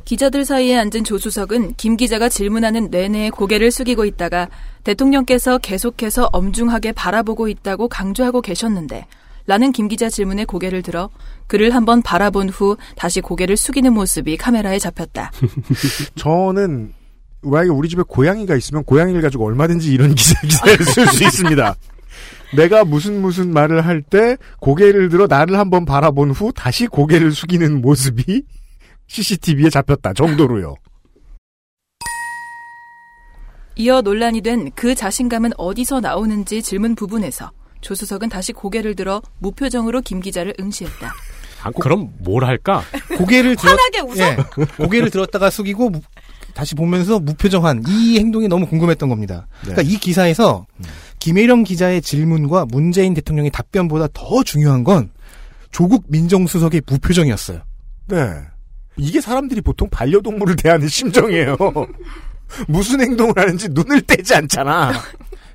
[0.08, 4.48] 기자들 사이에 앉은 조 수석은 김 기자가 질문하는 내내 고개를 숙이고 있다가
[4.86, 9.06] 대통령께서 계속해서 엄중하게 바라보고 있다고 강조하고 계셨는데
[9.48, 11.10] 라는 김 기자 질문에 고개를 들어
[11.48, 15.34] 그를 한번 바라본 후 다시 고개를 숙이는 모습이 카메라에 잡혔다.
[16.16, 16.94] 저는
[17.42, 21.76] 만약에 우리 집에 고양이가 있으면 고양이를 가지고 얼마든지 이런 기사, 기사를 쓸 수 있습니다.
[22.56, 27.82] 내가 무슨 무슨 말을 할 때 고개를 들어 나를 한번 바라본 후 다시 고개를 숙이는
[27.82, 28.44] 모습이
[29.08, 30.76] CCTV에 잡혔다 정도로요.
[33.76, 40.02] 이어 논란이 된 그 자신감은 어디서 나오는지 질문 부분에서 조 수석은 다시 고개를 들어 무표정으로
[40.02, 41.14] 김 기자를 응시했다.
[41.64, 42.82] 아, 그럼 뭘 할까?
[43.18, 44.24] 고개를 들었, 환하게 웃어?
[44.26, 44.38] 예,
[44.78, 46.02] 고개를 들었다가 숙이고 무-
[46.54, 49.48] 다시 보면서 무표정한 이 행동이 너무 궁금했던 겁니다.
[49.62, 50.66] 그러니까 이 기사에서
[51.20, 55.12] 김혜령 기자의 질문과 문재인 대통령의 답변보다 더 중요한 건
[55.70, 57.62] 조국 민정수석의 무표정이었어요.
[58.08, 58.18] 네.
[58.98, 61.58] 이게 사람들이 보통 반려동물을 대하는 심정이에요.
[62.68, 64.94] 무슨 행동을 하는지 눈을 떼지 않잖아.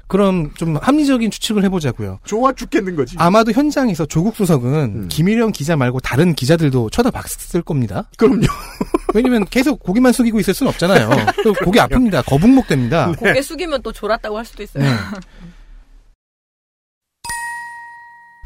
[0.07, 2.19] 그럼 좀 합리적인 추측을 해보자고요.
[2.25, 3.17] 좋아 죽겠는 거지.
[3.19, 8.11] 아마도 현장에서 조국 수석은 김일영 기자 말고 다른 기자들도 쳐다봤을 겁니다.
[8.19, 8.43] 그럼요.
[9.15, 11.09] 왜냐면 계속 고개만 숙이고 있을 수는 없잖아요.
[11.45, 12.27] 또 고개 아픕니다.
[12.27, 13.11] 거북목 됩니다.
[13.19, 14.85] 고개 숙이면 또 졸았다고 할 수도 있어요.
[14.85, 14.91] 네.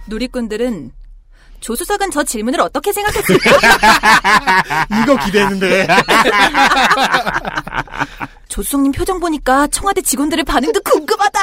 [0.09, 0.93] 누리꾼들은
[1.66, 3.50] 조 수석은 저 질문을 어떻게 생각했을까?
[5.02, 5.88] 이거 기대했는데.
[8.46, 11.40] 조 수석님 표정 보니까 청와대 직원들의 반응도 궁금하다.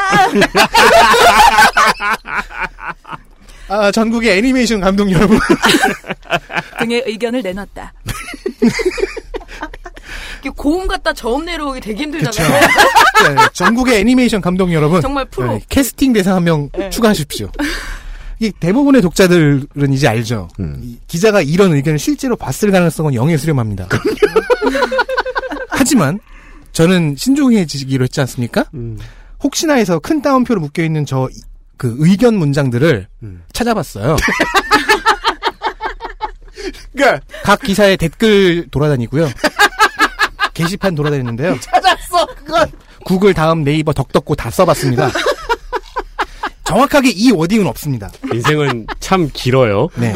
[3.67, 5.37] 아, 전국의 애니메이션 감독 여러분.
[6.79, 7.91] 등의 의견을 내놨다.
[10.39, 12.61] 이게 고음 갔다 저음 내려오기 되게 힘들잖아요.
[12.61, 15.01] 네, 전국의 애니메이션 감독 여러분.
[15.01, 15.51] 정말 프로.
[15.51, 16.89] 네, 캐스팅 대상 한명 네.
[16.89, 17.51] 추가하십시오.
[18.39, 20.47] 이 대부분의 독자들은 이제 알죠.
[20.81, 23.87] 이 기자가 이런 의견을 실제로 봤을 가능성은 영에 수렴합니다.
[25.69, 26.19] 하지만
[26.71, 28.65] 저는 신중해지기로 했지 않습니까?
[29.43, 31.29] 혹시나 해서 큰 따옴표로 묶여 있는 저
[31.75, 33.07] 그 의견 문장들을
[33.51, 34.15] 찾아봤어요.
[36.93, 39.29] 그러니까 각 기사에 댓글 돌아다니고요.
[40.53, 41.57] 게시판 돌아다니는데요.
[41.59, 42.71] 찾았어 그건.
[43.05, 45.11] 구글 다음 네이버 덕덕고 다 써봤습니다.
[46.73, 48.09] 정확하게 이 워딩은 없습니다.
[48.33, 49.89] 인생은 참 길어요.
[49.95, 50.13] 네.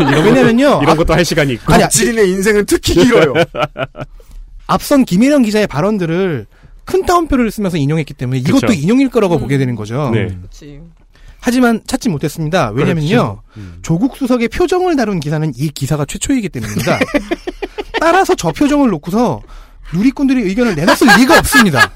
[0.00, 0.70] 이런 왜냐면요.
[0.70, 1.74] 것도, 이런 것도 할 시간이 있고.
[1.74, 3.34] 아니, 지인의 인생은 특히 길어요.
[4.66, 6.46] 앞선 김혜령 기자의 발언들을
[6.86, 8.72] 큰 따옴표를 쓰면서 인용했기 때문에 이것도 그쵸.
[8.72, 10.10] 인용일 거라고 보게 되는 거죠.
[10.14, 10.28] 네.
[10.42, 10.80] 그치.
[11.40, 12.70] 하지만 찾지 못했습니다.
[12.70, 13.42] 왜냐면요.
[13.58, 13.78] 음.
[13.82, 16.98] 조국 수석의 표정을 다룬 기사는 이 기사가 최초이기 때문입니다.
[18.00, 19.42] 따라서 저 표정을 놓고서
[19.92, 21.90] 누리꾼들이 의견을 내놨을 리가 없습니다.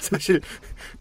[0.00, 0.40] 사실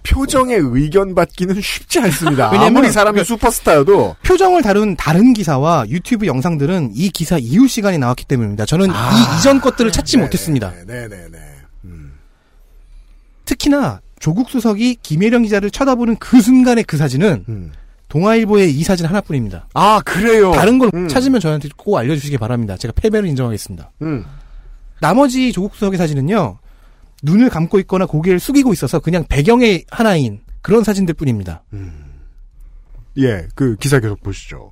[0.04, 2.50] 표정의 의견 받기는 쉽지 않습니다.
[2.54, 8.26] 아무리 사람이 그- 슈퍼스타여도 표정을 다룬 다른 기사와 유튜브 영상들은 이 기사 이후 시간에 나왔기
[8.26, 8.66] 때문입니다.
[8.66, 10.72] 저는 이 이전 것들을 찾지 못했습니다.
[10.88, 11.28] 네네네.
[13.46, 17.72] 특히나 조국 수석이 김혜령 기자를 쳐다보는 그 순간의 그 사진은 음.
[18.08, 19.68] 동아일보의 이 사진 하나뿐입니다.
[19.74, 20.52] 아 그래요.
[20.52, 21.08] 다른 걸 음.
[21.08, 22.78] 찾으면 저한테 꼭 알려주시기 바랍니다.
[22.78, 23.92] 제가 패배를 인정하겠습니다.
[24.04, 24.26] 음.
[25.00, 26.60] 나머지 조국 수석의 사진은요.
[27.22, 31.64] 눈을 감고 있거나 고개를 숙이고 있어서 그냥 배경의 하나인 그런 사진들 뿐입니다.
[33.18, 34.72] 예, 그 기사 계속 보시죠.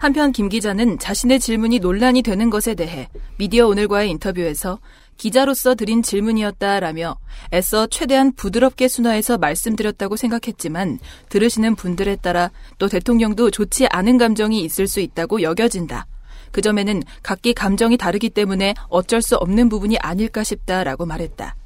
[0.00, 4.78] 한편 김 기자는 자신의 질문이 논란이 되는 것에 대해 미디어 오늘과의 인터뷰에서
[5.16, 7.16] 기자로서 드린 질문이었다라며
[7.52, 14.86] 애써 최대한 부드럽게 순화해서 말씀드렸다고 생각했지만 들으시는 분들에 따라 또 대통령도 좋지 않은 감정이 있을
[14.86, 16.06] 수 있다고 여겨진다.
[16.52, 21.56] 그 점에는 각기 감정이 다르기 때문에 어쩔 수 없는 부분이 아닐까 싶다라고 말했다.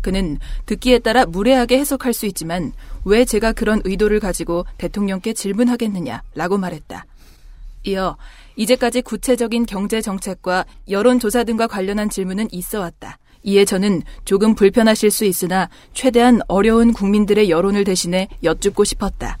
[0.00, 2.72] 그는 듣기에 따라 무례하게 해석할 수 있지만
[3.04, 7.06] 왜 제가 그런 의도를 가지고 대통령께 질문하겠느냐라고 말했다.
[7.84, 8.16] 이어
[8.56, 13.18] 이제까지 구체적인 경제 정책과 여론조사 등과 관련한 질문은 있어 왔다.
[13.42, 19.38] 이에 저는 조금 불편하실 수 있으나 최대한 어려운 국민들의 여론을 대신해 여쭙고 싶었다.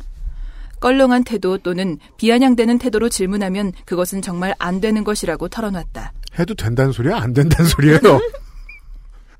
[0.80, 6.12] 껄렁한 태도 또는 비아냥대는 태도로 질문하면 그것은 정말 안 되는 것이라고 털어놨다.
[6.38, 7.16] 해도 된다는 소리야?
[7.16, 8.00] 안 된다는 소리예요?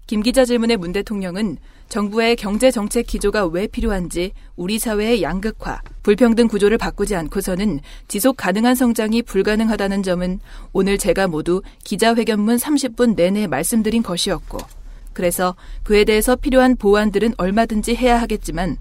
[0.06, 6.48] 김 기자 질문에 문 대통령은 정부의 경제 정책 기조가 왜 필요한지 우리 사회의 양극화, 불평등
[6.48, 10.40] 구조를 바꾸지 않고서는 지속 가능한 성장이 불가능하다는 점은
[10.72, 14.58] 오늘 제가 모두 기자회견문 30분 내내 말씀드린 것이었고,
[15.12, 18.78] 그래서 그에 대해서 필요한 보완들은 얼마든지 해야 하겠지만,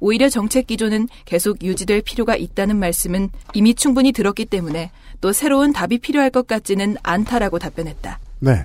[0.00, 5.98] 오히려 정책 기조는 계속 유지될 필요가 있다는 말씀은 이미 충분히 들었기 때문에 또 새로운 답이
[5.98, 8.18] 필요할 것 같지는 않다라고 답변했다.
[8.40, 8.64] 네.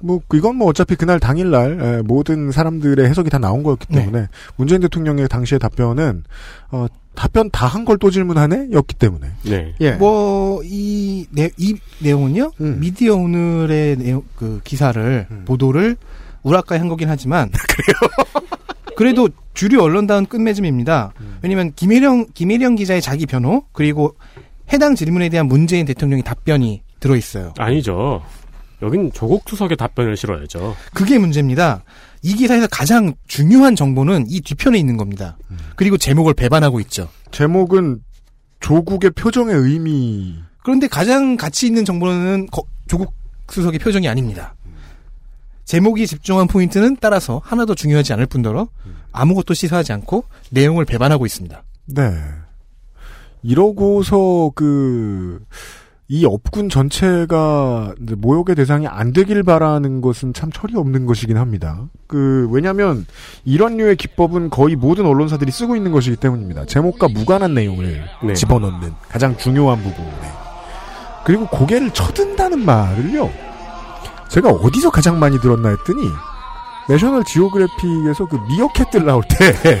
[0.00, 4.80] 뭐 이건 뭐 어차피 그날 당일날 에, 모든 사람들의 해석이 다 나온 거였기 때문에 문재인
[4.82, 6.24] 대통령의 당시의 답변은
[6.72, 9.74] 어, 답변 다 한 걸 또 질문하네였기 때문에 네.
[9.80, 9.92] 예.
[9.92, 12.80] 뭐, 이, 내, 이 내용은요, 음.
[12.80, 15.96] 미디어 오늘의 내용, 그 기사를, 보도를
[16.42, 17.50] 우라카이 한 거긴 하지만.
[18.96, 21.12] 그래도 주류 언론다운 끝맺음입니다.
[21.20, 21.38] 음.
[21.42, 24.16] 왜냐면 김혜령, 김혜령 기자의 자기 변호, 그리고
[24.72, 27.52] 해당 질문에 대한 문재인 대통령의 답변이 들어 있어요.
[27.58, 28.22] 아니죠.
[28.82, 30.74] 여긴 조국 수석의 답변을 실어야죠.
[30.92, 31.84] 그게 문제입니다.
[32.22, 35.36] 이 기사에서 가장 중요한 정보는 이 뒤편에 있는 겁니다.
[35.76, 37.08] 그리고 제목을 배반하고 있죠.
[37.30, 38.00] 제목은
[38.60, 43.14] 조국의 표정의 의미 그런데 가장 가치 있는 정보는 거- 조국
[43.50, 44.54] 수석의 표정이 아닙니다.
[45.64, 48.68] 제목이 집중한 포인트는 따라서 하나도 중요하지 않을 뿐더러
[49.14, 51.62] 아무것도 시사하지 않고 내용을 배반하고 있습니다.
[51.86, 52.02] 네.
[53.42, 55.40] 이러고서 그,
[56.08, 61.86] 이 업군 전체가 모욕의 대상이 안 되길 바라는 것은 참 철이 없는 것이긴 합니다.
[62.06, 63.06] 그, 왜냐면,
[63.44, 66.66] 이런 류의 기법은 거의 모든 언론사들이 쓰고 있는 것이기 때문입니다.
[66.66, 68.34] 제목과 무관한 내용을 네.
[68.34, 70.10] 집어넣는 가장 중요한 부분에.
[71.24, 73.30] 그리고 고개를 쳐든다는 말을요,
[74.28, 76.02] 제가 어디서 가장 많이 들었나 했더니,
[76.88, 79.80] 내셔널 지오그래픽에서 그 미어캣들 나올 때,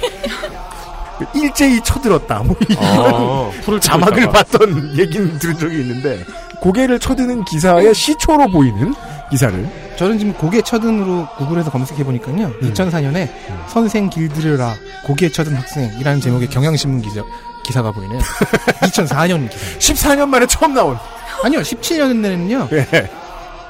[1.34, 2.40] 일제히 쳐들었다.
[2.42, 4.28] 뭐 이런 아, 풀을 자막을.
[4.30, 6.24] 봤던 얘기는 들은 적이 있는데
[6.60, 8.94] 고개를 쳐드는 기사의 시초로 보이는
[9.30, 12.52] 기사를 저는 지금 고개 쳐든으로 구글에서 검색해 보니까요.
[12.60, 13.28] 2004년에
[13.68, 17.22] 선생 길들여라 고개 쳐든 학생이라는 제목의 경향신문 기자
[17.64, 18.18] 기사가 보이네요.
[18.82, 19.78] 2004년 기사.
[19.78, 20.96] 14년 만에 처음 나온
[21.44, 22.72] 아니요, 17년에는요.
[22.72, 23.10] 예.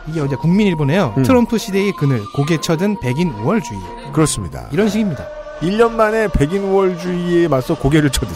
[0.07, 1.15] 이게 어제 국민일보네요.
[1.17, 1.23] 음.
[1.23, 3.81] 트럼프 시대의 그늘 고개 쳐든 백인 우월주의
[4.13, 4.69] 그렇습니다.
[4.73, 5.27] 이런 식입니다.
[5.61, 8.35] 1년 만에 백인 우월주의에 맞서 고개를 쳐든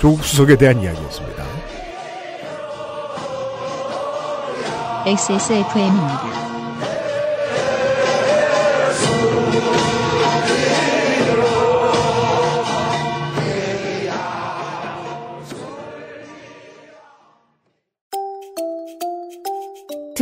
[0.00, 1.44] 조국 수석에 대한 이야기였습니다.
[5.06, 6.43] XSFM입니다.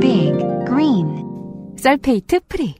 [0.00, 0.32] 빅
[0.66, 1.06] 그린
[1.78, 2.74] 설페이트 프리.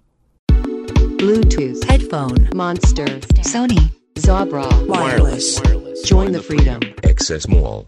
[1.19, 3.07] Bluetooth, headphone, Monster,
[3.43, 5.61] Sony, Zabra, wireless.
[6.05, 6.81] Join the freedom.
[7.05, 7.87] Access Mall.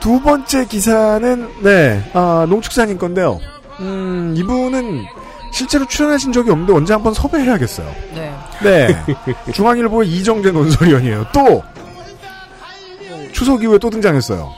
[0.00, 3.38] 두 번째 기사는 네 아, 농축산인 건데요.
[3.80, 5.21] 음, 이분은
[5.52, 7.94] 실제로 출연하신 적이 없는데 언제 한번 섭외해야겠어요.
[8.14, 8.34] 네.
[8.62, 9.04] 네.
[9.52, 11.26] 중앙일보의 이정재 논설위원이에요.
[11.32, 11.62] 또
[13.32, 14.50] 추석 이후에 또 등장했어요.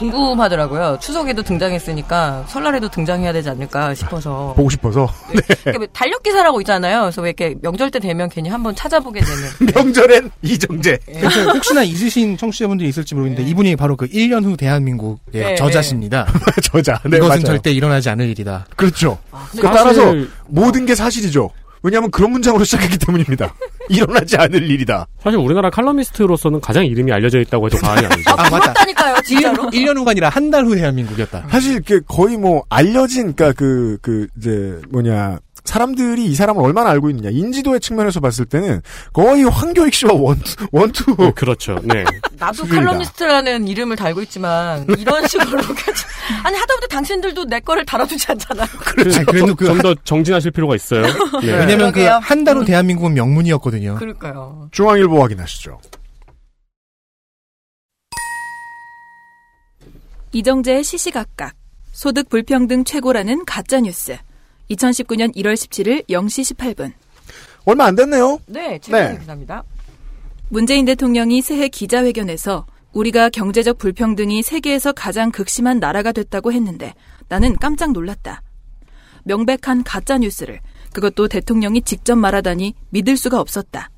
[0.00, 0.98] 궁금하더라고요.
[1.00, 4.54] 추석에도 등장했으니까 설날에도 등장해야 되지 않을까 싶어서.
[4.56, 5.06] 보고 싶어서.
[5.34, 5.40] 네.
[5.66, 7.02] 이렇게 달력 기사라고 있잖아요.
[7.02, 9.42] 그래서 왜 이렇게 명절 때 되면 괜히 한번 찾아보게 되는.
[9.74, 10.98] 명절엔 이정재.
[11.06, 16.26] 그래서 혹시나 잊으신 청취자분들이 있을지 모르겠는데 이분이 바로 그 1년 후 대한민국의 네, 저자십니다.
[16.64, 16.98] 저자.
[17.04, 17.44] 네, 이것은 맞아요.
[17.44, 18.66] 절대 일어나지 않을 일이다.
[18.76, 19.18] 그렇죠.
[19.50, 20.14] 근데 그 따라서
[20.46, 21.50] 모든 게 사실이죠.
[21.82, 23.54] 왜냐하면 그런 문장으로 시작했기 때문입니다.
[23.88, 25.06] 일어나지 않을 일이다.
[25.22, 28.30] 사실 우리나라 칼럼니스트로서는 가장 이름이 알려져 있다고 해도 과언이 아니죠.
[28.30, 28.72] 아, 맞다.
[28.74, 29.70] 다니까요, 진짜로.
[29.70, 31.46] 1년 후가 아니라 한 달후 대한민국이었다.
[31.50, 37.30] 사실 그 거의 뭐 알려진 그러니까 그그 이제 뭐냐 사람들이 이 사람을 얼마나 알고 있느냐
[37.30, 41.78] 인지도의 측면에서 봤을 때는 거의 황교익 씨와 원투 원투 그렇죠.
[41.82, 42.04] 네.
[42.32, 42.66] 나도.
[42.66, 46.04] 칼럼니스트라는 이름을 달고 있지만 이런 식으로까지
[46.44, 48.66] 아니 하다못해 당신들도 내 거를 달아주지 않잖아요.
[49.16, 51.02] 아니, 그래도 그 좀더 정진하실 필요가 있어요.
[51.42, 51.52] 네.
[51.52, 52.20] 왜냐면 그 그러게요.
[52.22, 53.96] 한달후 대한민국은 명문이었거든요.
[53.96, 54.68] 그러니까요.
[54.72, 55.80] 중앙일보 확인하시죠.
[60.32, 61.54] 이정재의 시시각각
[61.92, 64.16] 소득 불평등 최고라는 가짜 뉴스
[64.70, 66.92] 2019년 1월 17일 0시 18분
[67.64, 68.38] 얼마 안 됐네요.
[68.46, 69.18] 네, 최근 네.
[69.18, 69.64] 기사입니다.
[70.48, 76.94] 문재인 대통령이 새해 기자회견에서 우리가 경제적 불평등이 세계에서 가장 극심한 나라가 됐다고 했는데
[77.28, 78.42] 나는 깜짝 놀랐다.
[79.24, 80.60] 명백한 가짜 뉴스를
[80.92, 83.90] 그것도 대통령이 직접 말하다니 믿을 수가 없었다.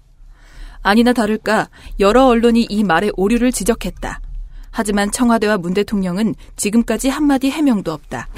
[0.82, 4.20] 아니나 다를까 여러 언론이 이 말의 오류를 지적했다.
[4.72, 8.28] 하지만 청와대와 문 대통령은 지금까지 한마디 해명도 없다.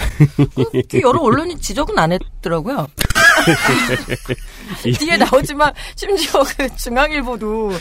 [0.90, 2.87] 그 여러 언론이 지적은 안 했더라고요.
[4.99, 7.73] 뒤에 나오지만 심지어 그 중앙일보도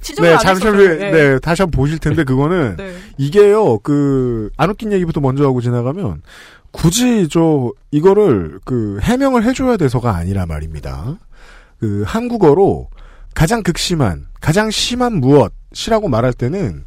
[0.00, 0.98] 지적을 네, 안 잠시만 했어요.
[0.98, 1.10] 네.
[1.10, 2.96] 네, 다시 한번 보실 텐데 그거는 네.
[3.18, 3.78] 이게요.
[3.80, 6.22] 그 안 웃긴 얘기부터 먼저 하고 지나가면
[6.70, 11.18] 굳이 저 이거를 그 해명을 해줘야 돼서가 아니라 말입니다.
[11.80, 12.88] 그 한국어로
[13.34, 16.84] 가장 극심한, 가장 심한 무엇이라고 말할 때는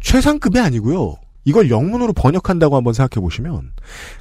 [0.00, 1.16] 최상급이 아니고요.
[1.44, 3.72] 이걸 영문으로 번역한다고 한번 생각해 보시면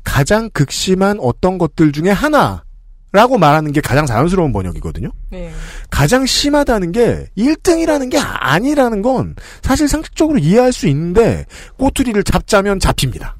[0.03, 5.09] 가장 극심한 어떤 것들 중에 하나라고 말하는 게 가장 자연스러운 번역이거든요.
[5.31, 5.51] 네.
[5.89, 11.45] 가장 심하다는 게 1등이라는 게 아니라는 건 사실 상식적으로 이해할 수 있는데
[11.77, 13.35] 꼬투리를 잡자면 잡힙니다.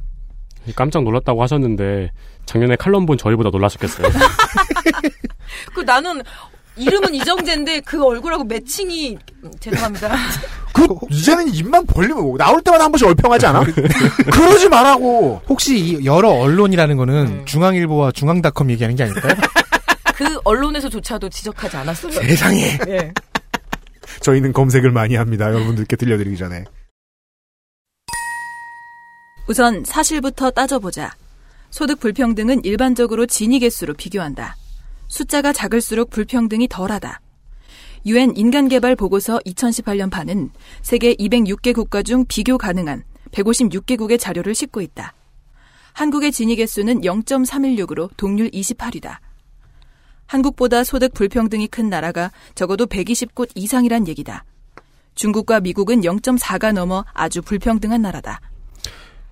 [0.76, 2.12] 깜짝 놀랐다고 하셨는데
[2.48, 4.08] 작년에 칼럼 본 저희보다 놀라셨겠어요.
[5.76, 6.22] 그 나는
[6.78, 10.16] 이름은 이정재인데 그 얼굴하고 매칭이 음, 죄송합니다.
[10.74, 13.64] 그 이제는 입만 벌리면 나올 때마다 한 번씩 얼평하지 않아?
[14.32, 15.42] 그러지 말라고.
[15.48, 17.46] 혹시 이 여러 언론이라는 거는 네.
[17.46, 19.36] 중앙일보와 중앙닷컴 얘기하는 게 아닐까요?
[20.16, 22.12] 그 언론에서조차도 지적하지 않았어요.
[22.12, 22.78] 세상에.
[22.88, 23.14] 예.
[24.22, 25.46] 저희는 검색을 많이 합니다.
[25.46, 26.66] 여러분들께 들려드리기 전에.
[29.48, 31.12] 우선 사실부터 따져보자.
[31.70, 34.56] 소득 불평등은 일반적으로 진위 개수로 비교한다.
[35.08, 37.22] 숫자가 작을수록 불평등이 덜하다.
[38.06, 45.14] 유엔 인간개발 보고서 2018년 판은 세계 206개 국가 중 비교 가능한 156개국의 자료를 싣고 있다.
[45.94, 49.18] 한국의 진위 개수는 0.316으로 동률 28위다.
[50.28, 54.44] 한국보다 소득 불평등이 큰 나라가 적어도 120곳 이상이란 얘기다.
[55.16, 58.42] 중국과 미국은 0.4가 넘어 아주 불평등한 나라다.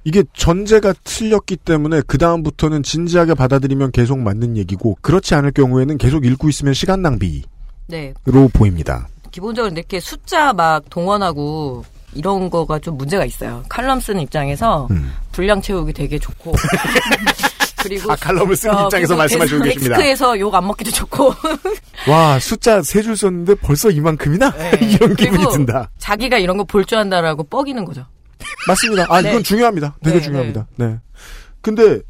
[0.06, 6.26] 이게 전제가 틀렸기 때문에 그 다음부터는 진지하게 받아들이면 계속 맞는 얘기고 그렇지 않을 경우에는 계속
[6.26, 7.44] 읽고 있으면 시간 낭비로
[7.88, 8.14] 네.
[8.54, 9.08] 보입니다.
[9.32, 11.86] 기본적으로 이렇게 숫자 막 동원하고
[12.16, 13.64] 이런 거가 좀 문제가 있어요.
[13.70, 14.88] 칼럼 쓰는 입장에서
[15.32, 16.54] 분량 채우기 되게 좋고.
[17.84, 19.98] 그리고 아, 칼럼을 쓰는 입장에서 말씀하시고 계십니다.
[19.98, 21.34] 텍스트에서 욕 안 먹기도 좋고.
[22.10, 25.90] 와 숫자 세 줄 썼는데 벌써 이만큼이나 이런 기분이 든다.
[25.98, 28.06] 자기가 이런 거 볼 줄 안다라고 뻐기는 거죠.
[28.68, 29.06] 맞습니다.
[29.10, 29.30] 아 네.
[29.30, 29.98] 이건 중요합니다.
[30.04, 30.68] 되게 네, 중요합니다.
[30.78, 31.00] 네.
[31.62, 32.02] 근데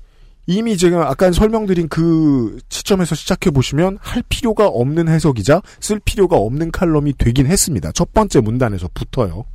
[0.45, 6.71] 이미 제가 아까 설명드린 그 시점에서 시작해 보시면 할 필요가 없는 해석이자 쓸 필요가 없는
[6.71, 7.91] 칼럼이 되긴 했습니다.
[7.93, 9.45] 첫 번째 문단에서 붙어요.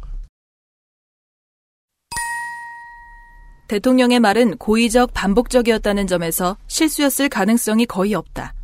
[3.68, 8.54] 대통령의 말은 고의적 반복적이었다는 점에서 실수였을 가능성이 거의 없다.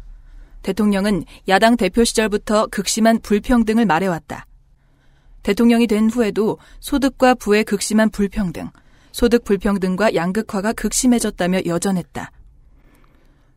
[0.63, 4.47] 대통령은 야당 대표 시절부터 극심한 불평등을 말해왔다.
[5.45, 8.71] 대통령이 된 후에도 소득과 부의 극심한 불평등,
[9.13, 12.33] 소득 불평등과 양극화가 극심해졌다며 여전했다.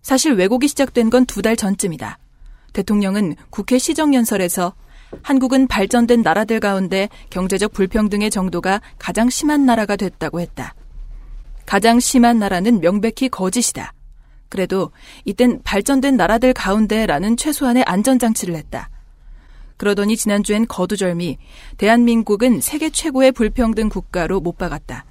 [0.03, 2.19] 사실 왜곡이 시작된 건 두 달 전쯤이다.
[2.73, 4.73] 대통령은 국회 시정연설에서
[5.23, 10.75] 한국은 발전된 나라들 가운데 경제적 불평등의 정도가 가장 심한 나라가 됐다고 했다.
[11.65, 13.93] 가장 심한 나라는 명백히 거짓이다.
[14.49, 14.91] 그래도
[15.25, 18.89] 이땐 발전된 나라들 가운데라는 최소한의 안전장치를 했다.
[19.77, 21.37] 그러더니 지난주엔 거두절미
[21.77, 25.05] 대한민국은 세계 최고의 불평등 국가로 못 박았다.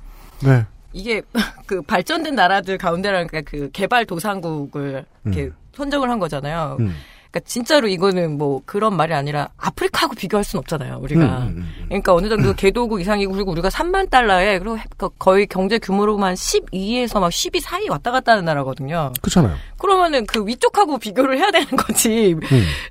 [0.44, 0.66] 네.
[0.92, 1.22] 이게
[1.66, 5.54] 그 발전된 나라들 가운데라니까 그 개발 도상국을 이렇게 음.
[5.74, 6.76] 선정을 한 거잖아요.
[6.80, 6.94] 음.
[7.36, 10.98] 그러니까 진짜로 이거는 뭐 그런 말이 아니라 아프리카하고 비교할 수는 없잖아요.
[11.02, 11.20] 우리가.
[11.20, 11.84] 음, 음, 음.
[11.88, 17.20] 그러니까 어느 정도 개도국 이상이고 그리고 우리가 3만 달러에 그리고 거- 거의 경제 규모로만 12에서
[17.20, 19.12] 막 12 사이 왔다 갔다 하는 나라거든요.
[19.20, 19.54] 그렇잖아요.
[19.78, 22.34] 그러면은 그 위쪽하고 비교를 해야 되는 거지.
[22.34, 22.40] 음.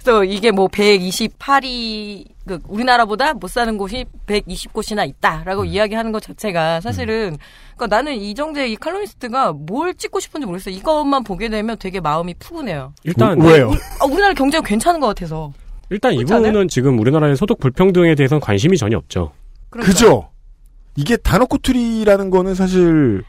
[0.03, 5.65] 그래서 이게 뭐 128이 그 우리나라보다 못 사는 곳이 120곳이나 있다라고 음.
[5.65, 7.37] 이야기하는 것 자체가 사실은
[7.75, 10.75] 그러니까 나는 이정재 이 칼럼니스트가 뭘 찍고 싶은지 모르겠어요.
[10.75, 12.93] 이것만 보게 되면 되게 마음이 푸근해요.
[13.03, 13.71] 일단 왜요?
[13.99, 15.51] 아, 우리나라 경제가 괜찮은 것 같아서.
[15.89, 16.13] 일단?
[16.13, 19.31] 이분은 지금 우리나라의 소득 불평등에 대해서는 관심이 전혀 없죠.
[19.69, 19.91] 그러니까.
[19.91, 20.29] 그죠?
[20.95, 23.23] 이게 단어 꼬투리라는 거는 사실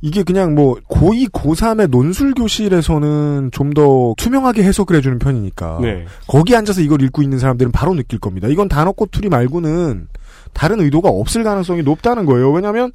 [0.00, 6.06] 이게 그냥 뭐 고2, 고3의 논술 교실에서는 좀 더 투명하게 해석을 해주는 편이니까 네.
[6.26, 8.48] 거기 앉아서 이걸 읽고 있는 사람들은 바로 느낄 겁니다.
[8.48, 10.08] 이건 단어 꼬투리 말고는
[10.54, 12.50] 다른 의도가 없을 가능성이 높다는 거예요.
[12.50, 12.90] 왜냐하면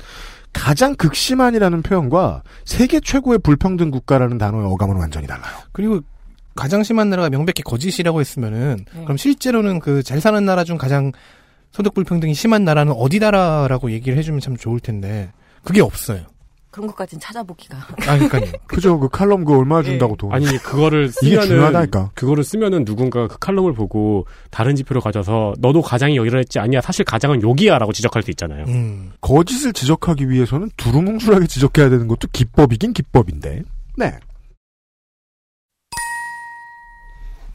[0.52, 5.54] 가장 극심한이라는 표현과 세계 최고의 불평등 국가라는 단어의 어감은 완전히 달라요.
[5.72, 6.00] 그리고
[6.56, 9.04] 가장 심한 나라가 명백히 거짓이라고 했으면은 네.
[9.04, 11.12] 그럼 실제로는 그 잘 사는 나라 중 가장
[11.72, 15.32] 소득 불평등이 심한 나라는 어디다라고 얘기를 해주면 참 좋을 텐데
[15.64, 16.22] 그게 없어요.
[16.74, 17.78] 그런 것까진 찾아보기가.
[17.78, 18.52] 아, 그러니까요.
[18.66, 19.00] 그죠?
[19.00, 20.34] 그 칼럼 그 얼마 준다고 돈.
[20.34, 22.12] 아니 그거를 쓰면은 중요하다니까.
[22.16, 27.06] 그거를 쓰면은 누군가 그 칼럼을 보고 다른 지표를 가져서 너도 가장이 여기라 했지 아니야 사실
[27.06, 28.66] 가장은 여기야 라고 지적할 수 있잖아요.
[28.68, 29.14] 음.
[29.22, 33.62] 거짓을 지적하기 위해서는 두루뭉술하게 지적해야 되는 것도 기법이긴 기법인데.
[33.96, 34.18] 네.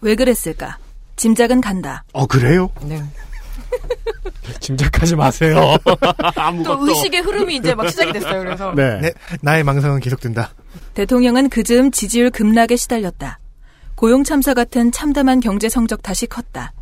[0.00, 0.78] 왜 그랬을까?
[1.16, 2.04] 짐작은 간다.
[2.12, 2.70] 어 그래요?
[2.83, 3.02] 네.
[4.61, 5.76] 짐작하지 마세요.
[6.64, 8.40] 또 의식의 흐름이 이제 막 시작이 됐어요.
[8.42, 9.00] 그래서 네.
[9.00, 10.54] 네, 나의 망상은 계속된다.
[10.94, 13.38] 대통령은 그즈음 지지율 급락에 시달렸다.
[13.94, 16.72] 고용 참사 같은 참담한 경제 성적 탓이 컸다.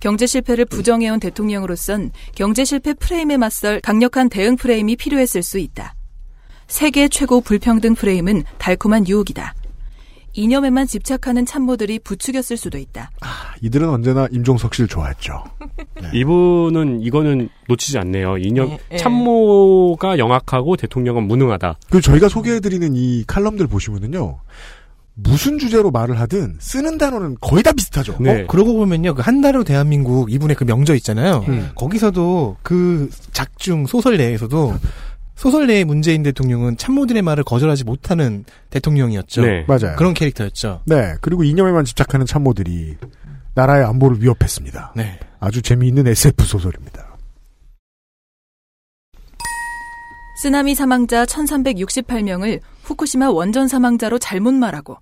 [0.00, 5.94] 경제 실패를 부정해온 대통령으로선 경제 실패 프레임에 맞설 강력한 대응 프레임이 필요했을 수 있다.
[6.66, 9.54] 세계 최고 불평등 프레임은 달콤한 유혹이다.
[10.34, 13.10] 이념에만 집착하는 참모들이 부추겼을 수도 있다.
[13.60, 15.44] 이들은 언제나 임종석 씨를 좋아했죠.
[16.14, 18.38] 이분은 이거는 놓치지 않네요.
[18.38, 18.96] 이념 예, 예.
[18.96, 21.76] 참모가 영악하고 대통령은 무능하다.
[21.88, 24.38] 그리고 저희가 소개해드리는 이 칼럼들 보시면은요.
[25.14, 28.16] 무슨 주제로 말을 하든 쓰는 단어는 거의 다 비슷하죠.
[28.18, 28.42] 네.
[28.42, 31.44] 어, 그러고 보면요, 그한 달후 대한민국 이분의 그 명저 있잖아요.
[31.48, 31.70] 음.
[31.74, 34.74] 거기서도 그 작중 소설 내에서도
[35.34, 39.42] 소설 내의 문재인 대통령은 참모들의 말을 거절하지 못하는 대통령이었죠.
[39.42, 39.64] 네.
[39.66, 39.96] 맞아요.
[39.96, 40.82] 그런 캐릭터였죠.
[40.86, 41.14] 네.
[41.20, 42.96] 그리고 이념에만 집착하는 참모들이
[43.54, 44.92] 나라의 안보를 위협했습니다.
[44.96, 45.18] 네.
[45.40, 47.16] 아주 재미있는 SF 소설입니다.
[50.42, 54.96] 쓰나미 사망자 1368명을 후쿠시마 원전 사망자로 잘못 말하고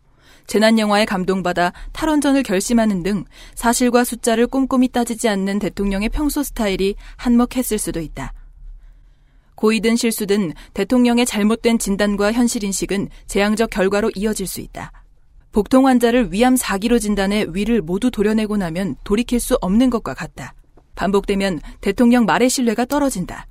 [0.47, 7.79] 재난 영화에 감동받아 탈원전을 결심하는 등 사실과 숫자를 꼼꼼히 따지지 않는 대통령의 평소 스타일이 한몫했을
[7.79, 8.33] 수도 있다.
[9.61, 14.91] 고의든 실수든 대통령의 잘못된 진단과 현실 인식은 재앙적 결과로 이어질 수 있다.
[15.53, 20.55] 복통 환자를 위암 4기로 진단해 위를 모두 도려내고 나면 돌이킬 수 없는 것과 같다.
[20.95, 23.47] 반복되면 대통령 말의 신뢰가 떨어진다.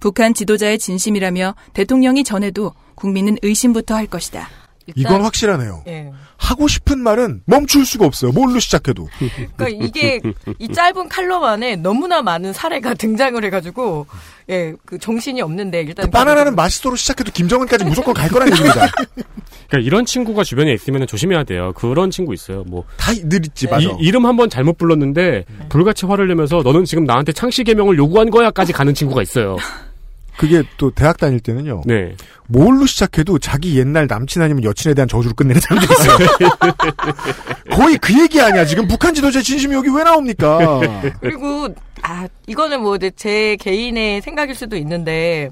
[0.00, 4.48] 북한 지도자의 진심이라며 대통령이 전해도 국민은 의심부터 할 것이다.
[4.94, 5.84] 이건 확실하네요.
[5.86, 6.10] 예.
[6.36, 8.32] 하고 싶은 말은 멈출 수가 없어요.
[8.32, 9.08] 뭘로 시작해도.
[9.56, 10.20] 그러니까 이게
[10.58, 14.06] 이 짧은 칼럼 안에 너무나 많은 사례가 등장을 해가지고
[14.50, 18.86] 예, 그 정신이 없는데 일단 그 바나나는 마시도로 시작해도 김정은까지 무조건 갈 거란 얘기입니다.
[19.68, 21.72] 그러니까 이런 친구가 주변에 있으면 조심해야 돼요.
[21.74, 22.64] 그런 친구 있어요.
[22.64, 23.88] 뭐다늘 있지, 맞아.
[23.88, 28.72] 이, 이름 한번 잘못 불렀는데 불같이 화를 내면서 너는 지금 나한테 창씨 개명을 요구한 거야까지
[28.72, 29.56] 가는 친구가 있어요.
[30.36, 31.82] 그게 또 대학 다닐 때는요.
[31.84, 32.14] 네.
[32.48, 36.18] 뭘로 시작해도 자기 옛날 남친 아니면 여친에 대한 저주를 끝내는 사람들이 있어요.
[37.76, 38.64] 거의 그 얘기 아니야.
[38.64, 40.80] 지금 북한 지도자의 진심이 여기 왜 나옵니까?
[41.20, 41.68] 그리고
[42.02, 45.50] 아 이거는 뭐 제 개인의 생각일 수도 있는데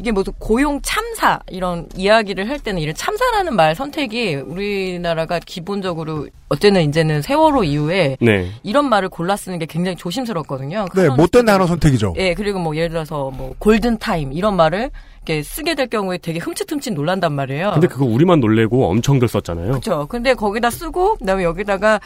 [0.00, 6.80] 이게 뭐 고용 참사 이런 이야기를 할 때는 이런 참사라는 말 선택이 우리나라가 기본적으로 어쨌든
[6.80, 8.50] 이제는 세월호 이후에 네.
[8.62, 10.86] 이런 말을 골라 쓰는 게 굉장히 조심스럽거든요.
[10.94, 12.14] 네, 못된 단어 선택이죠.
[12.16, 14.90] 예, 그리고 뭐 예를 들어서 뭐 골든 타임 이런 말을
[15.26, 17.72] 이렇게 쓰게 될 경우에 되게 흠칫흠칫 놀란단 말이에요.
[17.74, 19.68] 근데 그거 우리만 놀래고 엄청들 썼잖아요.
[19.68, 20.06] 그렇죠.
[20.08, 22.00] 근데 거기다 쓰고 그다음에 여기다가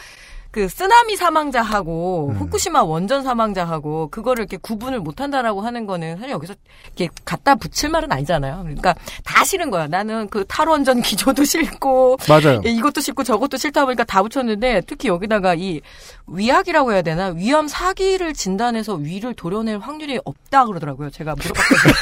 [0.55, 2.35] 그 쓰나미 사망자하고 음.
[2.37, 6.53] 후쿠시마 원전 사망자하고 그거를 이렇게 구분을 못 한다라고 하는 거는 사실 여기서
[6.95, 8.59] 이렇게 갖다 붙일 말은 아니잖아요.
[8.61, 8.95] 그러니까
[9.25, 9.87] 다 싫은 거야.
[9.87, 12.61] 나는 그 탈원전 기조도 싫고 맞아요.
[12.65, 15.81] 예, 이것도 싫고 저것도 싫다 보니까 다 붙였는데 특히 여기다가 이
[16.27, 21.09] 위약이라고 해야 되나 위암 사기를 진단해서 위를 도려낼 확률이 없다 그러더라고요.
[21.09, 21.93] 제가 물어봤거든요.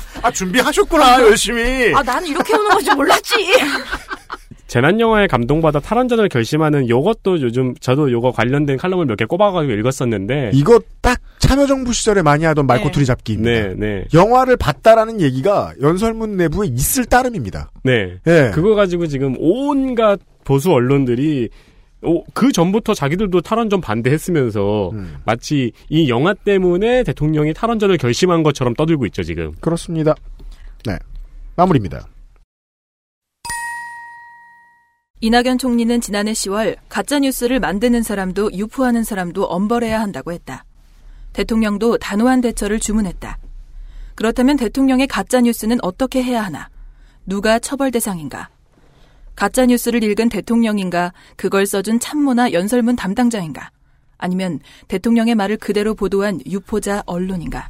[0.22, 1.92] 아 준비하셨구나 열심히.
[1.94, 3.34] 아 나는 이렇게 오는 건지 몰랐지.
[4.70, 10.52] 재난 영화에 감동받아 탈원전을 결심하는 요것도 요즘 저도 요거 관련된 칼럼을 몇 개 꼽아가지고 읽었었는데
[10.54, 13.50] 이거 딱 참여정부 시절에 많이 하던 말꼬투리 잡기입니다.
[13.50, 14.04] 네, 네.
[14.14, 17.72] 영화를 봤다라는 얘기가 연설문 내부에 있을 따름입니다.
[17.82, 18.18] 네.
[18.28, 18.52] 예.
[18.54, 21.48] 그거 가지고 지금 온갖 보수 언론들이
[22.02, 25.16] 오, 그 전부터 자기들도 탈원전 반대했으면서 음.
[25.24, 29.50] 마치 이 영화 때문에 대통령이 탈원전을 결심한 것처럼 떠들고 있죠 지금.
[29.60, 30.14] 그렇습니다.
[30.86, 30.96] 네.
[31.56, 32.06] 마무리입니다.
[35.22, 40.64] 이낙연 총리는 지난해 10월 가짜뉴스를 만드는 사람도 유포하는 사람도 엄벌해야 한다고 했다.
[41.34, 43.38] 대통령도 단호한 대처를 주문했다.
[44.14, 46.70] 그렇다면 대통령의 가짜뉴스는 어떻게 해야 하나?
[47.26, 48.48] 누가 처벌 대상인가?
[49.36, 51.12] 가짜뉴스를 읽은 대통령인가?
[51.36, 53.70] 그걸 써준 참모나 연설문 담당자인가?
[54.16, 54.58] 아니면
[54.88, 57.68] 대통령의 말을 그대로 보도한 유포자 언론인가?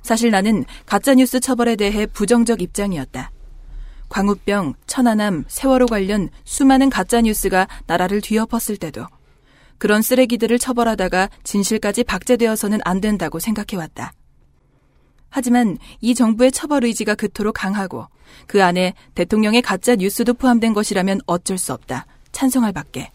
[0.00, 3.31] 사실 나는 가짜뉴스 처벌에 대해 부정적 입장이었다.
[4.12, 9.06] 광우병, 천안함, 세월호 관련 수많은 가짜 뉴스가 나라를 뒤엎었을 때도
[9.78, 14.12] 그런 쓰레기들을 처벌하다가 진실까지 박제되어서는 안 된다고 생각해왔다.
[15.30, 18.06] 하지만 이 정부의 처벌 의지가 그토록 강하고
[18.46, 22.04] 그 안에 대통령의 가짜 뉴스도 포함된 것이라면 어쩔 수 없다.
[22.32, 23.10] 찬성할 밖에.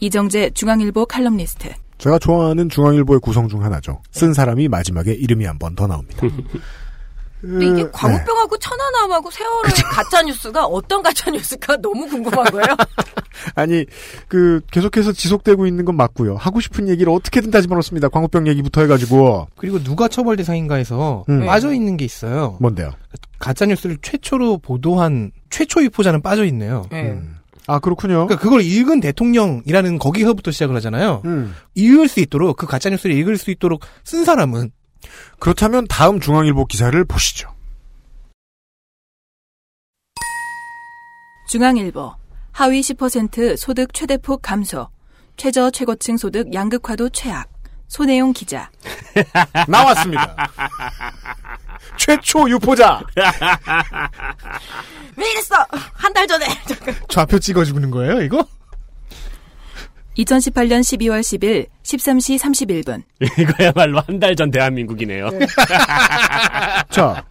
[0.00, 1.72] 이정재 중앙일보 칼럼니스트.
[1.98, 4.02] 제가 좋아하는 중앙일보의 구성 중 하나죠.
[4.10, 6.26] 쓴 사람이 마지막에 이름이 한 번 더 나옵니다.
[7.44, 7.88] 근데 이게 네.
[7.92, 12.66] 광우병하고 천안함하고 세월호 가짜 뉴스가 어떤 가짜 뉴스가 너무 궁금한 거예요.
[13.54, 13.84] 아니
[14.28, 16.36] 그 계속해서 지속되고 있는 건 맞고요.
[16.36, 18.08] 하고 싶은 얘기를 어떻게든 다 집어넣습니다.
[18.08, 21.44] 광우병 얘기부터 해가지고 그리고 누가 처벌 대상인가 해서 음.
[21.44, 22.56] 빠져 있는 게 있어요.
[22.60, 22.92] 뭔데요?
[23.38, 26.86] 가짜 뉴스를 최초로 보도한 최초 유포자는 빠져 있네요.
[26.90, 27.20] 네.
[27.66, 28.26] 아 그렇군요.
[28.26, 31.22] 그러니까 그걸 읽은 대통령이라는 거기서부터 시작을 하잖아요.
[31.24, 31.54] 음.
[31.74, 34.70] 읽을 수 있도록 그 가짜 뉴스를 읽을 수 있도록 쓴 사람은
[35.38, 37.52] 그렇다면 다음 중앙일보 기사를 보시죠.
[41.48, 42.14] 중앙일보.
[42.52, 44.88] 하위 10% 소득 최대폭 감소.
[45.36, 47.48] 최저 최고층 소득 양극화도 최악.
[47.88, 48.70] 손혜용 기자.
[49.68, 50.36] 나왔습니다.
[51.96, 53.02] 최초 유포자.
[55.16, 55.54] 왜 이랬어?
[55.92, 56.46] 한 달 전에.
[57.08, 58.46] 좌표 찍어주는 거예요, 이거?
[60.16, 62.38] 2018년 12월 10일 13시
[62.84, 63.02] 31분.
[63.38, 65.28] 이거야말로 한 달 전 대한민국이네요.
[66.90, 67.24] 자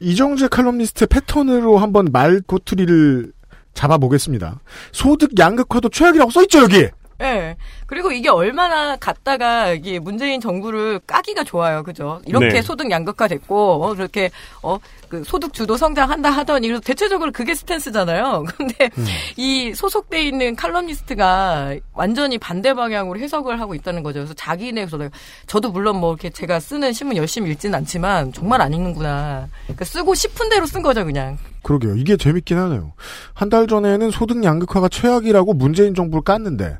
[0.00, 3.32] 이정재 칼럼니스트의 패턴으로 한번 말꼬투리를
[3.74, 4.60] 잡아보겠습니다.
[4.92, 6.88] 소득 양극화도 최악이라고 써있죠 여기.
[7.22, 7.56] 예.
[7.86, 11.82] 그리고 이게 얼마나 갔다가 이게 문재인 정부를 까기가 좋아요.
[11.82, 12.20] 그죠?
[12.26, 12.62] 이렇게 네.
[12.62, 14.30] 소득 양극화 됐고, 어, 그렇게,
[14.62, 18.44] 어, 그 소득 주도 성장한다 하더니, 그래서 대체적으로 그게 스탠스잖아요.
[18.56, 18.90] 근데
[19.36, 24.20] 이 소속돼 있는 칼럼니스트가 완전히 반대 방향으로 해석을 하고 있다는 거죠.
[24.20, 24.98] 그래서 자기네에서
[25.46, 29.48] 저도 물론 뭐 이렇게 제가 쓰는 신문 열심히 읽지는 않지만 정말 안 읽는구나.
[29.64, 31.36] 그러니까 쓰고 싶은 대로 쓴 거죠, 그냥.
[31.62, 31.94] 그러게요.
[31.96, 32.92] 이게 재밌긴 하네요.
[33.34, 36.78] 한 달 전에는 소득 양극화가 최악이라고 문재인 정부를 깠는데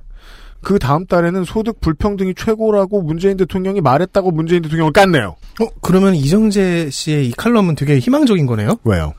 [0.63, 5.31] 그 다음 달에는 소득 불평등이 최고라고 문재인 대통령이 말했다고 문재인 대통령을 깠네요.
[5.61, 8.79] 어, 그러면 이정재 씨의 이 칼럼은 되게 희망적인 거네요?
[8.85, 9.13] 왜요?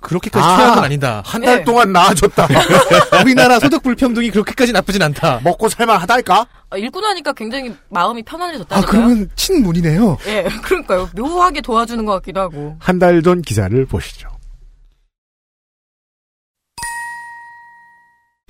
[0.00, 1.22] 그렇게까지 아, 최악은 아니다.
[1.24, 2.46] 한달 동안 나아졌다.
[3.24, 5.40] 우리나라 소득 불평등이 그렇게까지 나쁘진 않다.
[5.42, 6.46] 먹고 살만하다니까?
[6.70, 8.86] 아, 읽고 나니까 굉장히 마음이 아, 편안해졌다니까요.
[8.90, 10.18] 그러면 친문이네요.
[10.28, 11.08] 예, 그러니까요.
[11.16, 12.76] 묘하게 도와주는 것 같기도 하고.
[12.78, 14.28] 한 달 전 기사를 보시죠.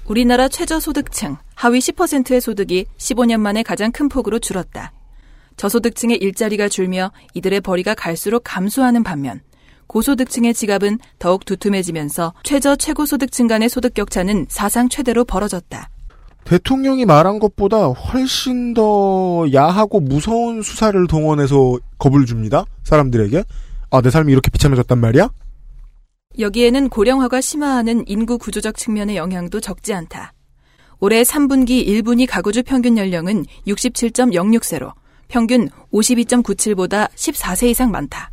[0.08, 4.92] 우리나라 최저소득층 하위 10%의 소득이 15년 만에 가장 큰 폭으로 줄었다.
[5.56, 9.40] 저소득층의 일자리가 줄며 이들의 벌이가 갈수록 감소하는 반면
[9.88, 15.88] 고소득층의 지갑은 더욱 두툼해지면서 최저 최고소득층 간의 소득 격차는 사상 최대로 벌어졌다.
[16.44, 22.64] 대통령이 말한 것보다 훨씬 더 야하고 무서운 수사를 동원해서 겁을 줍니다.
[22.84, 23.42] 사람들에게.
[23.90, 25.30] 아, 내 삶이 이렇게 비참해졌단 말이야?
[26.38, 30.32] 여기에는 고령화가 심화하는 인구 구조적 측면의 영향도 적지 않다.
[31.00, 34.92] 올해 3분기 1분위 가구주 평균 연령은 67.06세로
[35.28, 38.30] 평균 52.97보다 14세 이상 많다.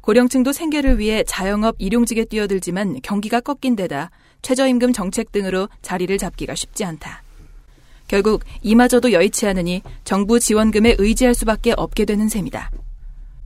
[0.00, 4.10] 고령층도 생계를 위해 자영업 일용직에 뛰어들지만 경기가 꺾인 데다
[4.42, 7.22] 최저임금 정책 등으로 자리를 잡기가 쉽지 않다.
[8.06, 12.70] 결국 이마저도 여의치 않으니 정부 지원금에 의지할 수밖에 없게 되는 셈이다.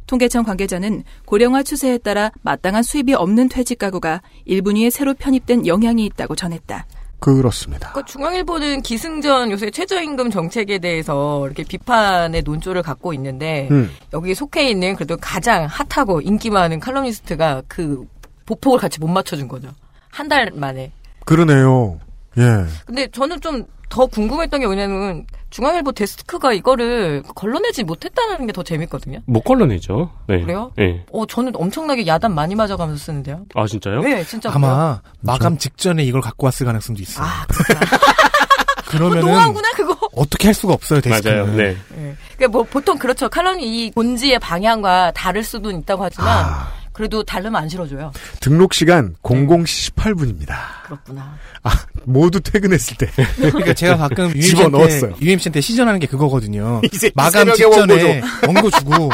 [0.09, 6.35] 통계청 관계자는 고령화 추세에 따라 마땅한 수입이 없는 퇴직 가구가 1분위에 새로 편입된 영향이 있다고
[6.35, 6.87] 전했다.
[7.21, 7.93] 그렇습니다.
[7.93, 13.91] 그 중앙일보는 기승전 요새 최저임금 정책에 대해서 이렇게 비판의 논조를 갖고 있는데 음.
[14.13, 18.05] 여기 속해 있는 그래도 가장 핫하고 인기 많은 칼럼니스트가 그
[18.47, 19.69] 보폭을 같이 못 맞춰준 거죠.
[20.11, 20.93] 한 달 만에.
[21.25, 21.99] 그러네요.
[22.39, 22.65] 예.
[22.87, 29.21] 근데 저는 좀 더 궁금했던 게 뭐냐면 중앙일보 데스크가 이거를 걸러내지 못했다는 게 더 재밌거든요.
[29.27, 30.11] 못 걸러내죠.
[30.27, 30.41] 네.
[30.41, 30.73] 그래요?
[30.77, 31.05] 네.
[31.13, 33.45] 어, 저는 엄청나게 야단 많이 맞아가면서 쓰는데요.
[33.55, 34.01] 아 진짜요?
[34.01, 34.51] 네, 진짜.
[34.53, 37.25] 아마 마감 직전에 이걸 갖고 왔을 가능성도 있어요.
[37.27, 37.47] 아,
[38.89, 39.97] 그러면은 노하우구나 그거.
[40.17, 41.37] 어떻게 할 수가 없어요 데스크는.
[41.37, 41.57] 맞아요.
[41.57, 41.77] 네.
[41.95, 42.17] 네.
[42.37, 43.29] 그러니까 뭐 보통 그렇죠.
[43.29, 46.78] 칼럼이 이 본지의 방향과 다를 수도 있다고 하지만 아.
[46.99, 48.11] 그래도 다르면 안 실어줘요.
[48.41, 50.57] 등록 시간 00시 18분입니다.
[50.85, 51.39] 그렇구나.
[51.63, 51.71] 아,
[52.03, 53.07] 모두 퇴근했을 때.
[53.37, 55.15] 그러니까 제가 가끔 UMC한테, 넣었어요.
[55.23, 56.83] UMC한테 시전하는 게 그거거든요.
[57.15, 59.11] 마감 직전에 원고 주고.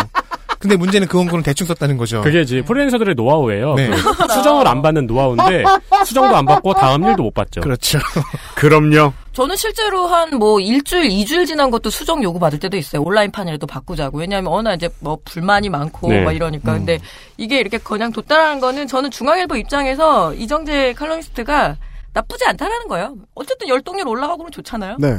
[0.64, 2.22] 근데 문제는 그 원고는 대충 썼다는 거죠.
[2.22, 3.74] 그게 이제 프리랜서들의 노하우예요.
[3.74, 3.88] 네.
[3.90, 3.96] 그
[4.32, 5.62] 수정을 안 받는 노하우인데
[6.06, 7.60] 수정도 안 받고 다음 일도 못 받죠.
[7.60, 7.98] 그렇죠.
[8.56, 9.12] 그럼요.
[9.34, 13.02] 저는 실제로 한 뭐 일주일, 이주일 지난 것도 수정 요구 받을 때도 있어요.
[13.02, 14.18] 온라인 판이라도 바꾸자고.
[14.18, 16.22] 왜냐하면 날 이제 뭐 불만이 많고 네.
[16.24, 16.72] 막 이러니까.
[16.72, 16.78] 음.
[16.78, 16.98] 근데
[17.36, 21.76] 이게 이렇게 그냥 뒀다라는 거는 저는 중앙일보 입장에서 이정재 칼럼니스트가
[22.14, 23.16] 나쁘지 않다라는 거예요.
[23.34, 24.96] 어쨌든 열동률 올라가고 그러면 좋잖아요.
[25.00, 25.18] 네.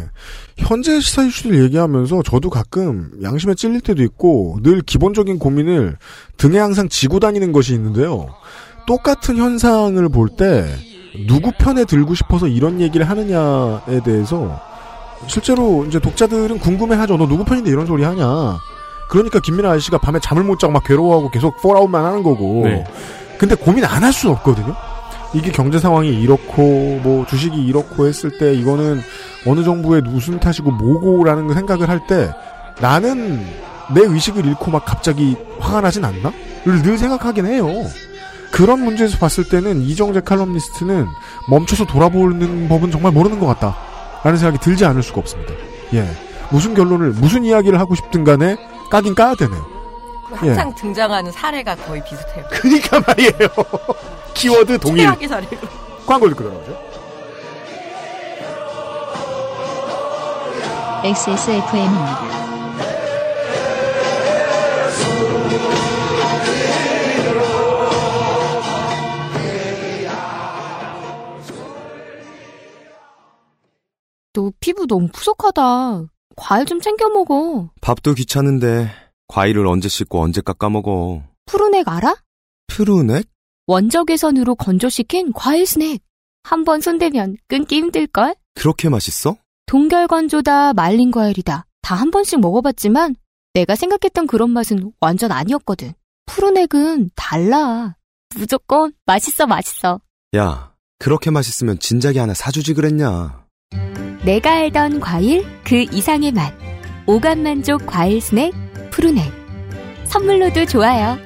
[0.57, 5.97] 현재 시사 이슈들 얘기하면서 저도 가끔 양심에 찔릴 때도 있고 늘 기본적인 고민을
[6.37, 8.27] 등에 항상 지고 다니는 것이 있는데요.
[8.87, 10.65] 똑같은 현상을 볼 때
[11.27, 14.59] 누구 편에 들고 싶어서 이런 얘기를 하느냐에 대해서
[15.27, 17.17] 실제로 이제 독자들은 궁금해하죠.
[17.17, 18.57] 너 누구 편인데 이런 소리 하냐.
[19.09, 22.63] 그러니까 김민아 아저씨가 밤에 잠을 못 자고 막 괴로워하고 계속 폴아웃만 하는 거고.
[22.65, 22.83] 네.
[23.37, 24.75] 근데 고민 안 할 수는 없거든요.
[25.35, 29.01] 이게 경제 상황이 이렇고 뭐 주식이 이렇고 했을 때 이거는
[29.45, 32.31] 어느 정부의 무슨 탓이고 뭐고라는 생각을 할 때
[32.81, 33.45] 나는
[33.93, 37.67] 내 의식을 잃고 막 갑자기 화가 나진 않나?를 늘 생각하긴 해요.
[38.51, 41.05] 그런 문제에서 봤을 때는 이정재 칼럼니스트는
[41.49, 43.75] 멈춰서 돌아보는 법은 정말 모르는 것 같다.
[44.23, 45.53] 라는 생각이 들지 않을 수가 없습니다.
[45.93, 46.07] 예.
[46.49, 48.55] 무슨 결론을, 무슨 이야기를 하고 싶든 간에
[48.89, 49.74] 까긴 까야 되네요.
[50.43, 50.47] 예.
[50.49, 52.45] 항상 등장하는 사례가 거의 비슷해요.
[52.49, 53.49] 그니까 말이에요.
[54.33, 55.03] 키워드 동일.
[55.03, 55.57] 최악의 사례로.
[56.05, 56.77] 광고 듣고 돌아오죠.
[61.03, 62.35] XSFM입니다.
[74.33, 76.07] 너 피부 너무 푸석하다.
[76.35, 77.69] 과일 좀 챙겨 먹어.
[77.81, 78.89] 밥도 귀찮은데
[79.27, 81.23] 과일을 언제 씻고 언제 깎아 먹어.
[81.45, 82.15] 푸르넥 알아?
[82.67, 83.27] 푸르넥?
[83.67, 85.99] 원적외선으로 건조시킨 과일 스낵.
[86.43, 88.35] 한번 손대면 끊기 힘들걸?
[88.53, 89.35] 그렇게 맛있어?
[89.65, 91.65] 동결 건조다 말린 과일이다.
[91.81, 93.15] 다 한 번씩 먹어봤지만
[93.53, 95.93] 내가 생각했던 그런 맛은 완전 아니었거든.
[96.27, 97.95] 푸르넥은 달라.
[98.35, 99.99] 무조건 맛있어 맛있어.
[100.35, 103.45] 야, 그렇게 맛있으면 진작에 하나 사주지 그랬냐.
[104.25, 106.53] 내가 알던 과일 그 이상의 맛.
[107.07, 108.51] 오감 만족 과일 스낵
[108.95, 109.25] 푸르넥.
[110.05, 111.17] 선물로도 좋아요.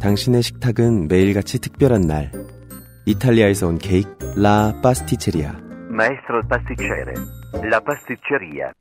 [0.00, 2.32] 당신의 식탁은 매일같이 특별한 날.
[3.04, 5.52] 이탈리아에서 온 케이크 라 파스티체리아.
[5.90, 7.12] Maestro pasticcere.
[7.64, 8.72] La pasticceria.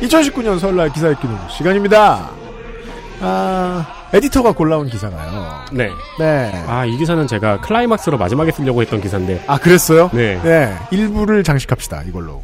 [0.00, 2.30] 이 2019년 설날 기사 읽기 놀이 시간입니다.
[3.20, 5.64] 아, 에디터가 골라온 기사가요.
[5.72, 5.90] 네.
[6.18, 6.64] 네.
[6.66, 9.44] 아, 이 기사는 제가 클라이막스로 마지막에 쓰려고 했던 기사인데.
[9.46, 10.10] 아, 그랬어요?
[10.12, 10.40] 네.
[10.42, 10.74] 네.
[10.90, 12.42] 일부를 장식합시다, 이걸로.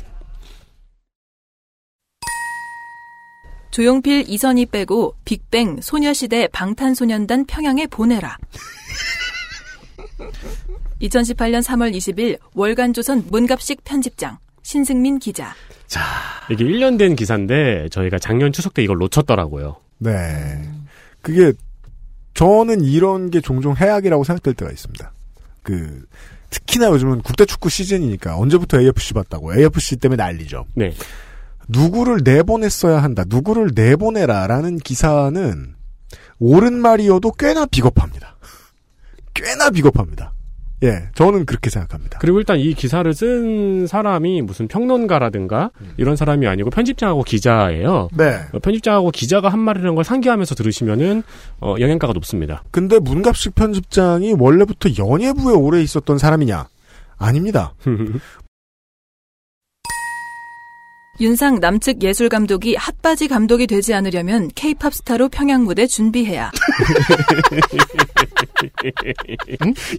[3.71, 8.37] 조용필, 이선희 빼고 빅뱅, 소녀시대, 방탄소년단 평양에 보내라.
[11.01, 15.55] 2018년 3월 20일 월간조선 문갑식 편집장 신승민 기자.
[16.51, 19.77] 이게 1년 된 기사인데 저희가 작년 추석 때 이걸 놓쳤더라고요.
[19.99, 20.13] 네.
[21.23, 21.53] 그게,
[22.35, 25.13] 저는 이런 게 종종 해악이라고 생각될 때가 있습니다.
[25.63, 26.05] 그,
[26.51, 30.67] 특히나 요즘은 국대 축구 시즌이니까 언제부터 AFC 봤다고 AFC 때문에 난리죠.
[30.75, 30.93] 네.
[31.69, 33.25] 누구를 내보냈어야 한다.
[33.27, 35.75] 누구를 내보내라라는 기사는
[36.39, 38.37] 옳은 말이어도 꽤나 비겁합니다.
[39.33, 40.33] 꽤나 비겁합니다.
[40.83, 42.19] 예, 저는 그렇게 생각합니다.
[42.19, 48.09] 그리고 일단 이 기사를 쓴 사람이 무슨 평론가라든가 이런 사람이 아니고 편집장하고 기자예요.
[48.17, 48.41] 네.
[48.53, 51.23] 어, 편집장하고 기자가 한 말이라는 걸 상기하면서 들으시면은
[51.61, 52.63] 어, 영향가가 높습니다.
[52.71, 56.67] 근데 문갑식 편집장이 원래부터 연예부에 오래 있었던 사람이냐?
[57.19, 57.75] 아닙니다.
[61.23, 66.51] 윤상 남측 예술 감독이 핫바지 감독이 되지 않으려면 케이팝 스타로 평양 무대 준비해야.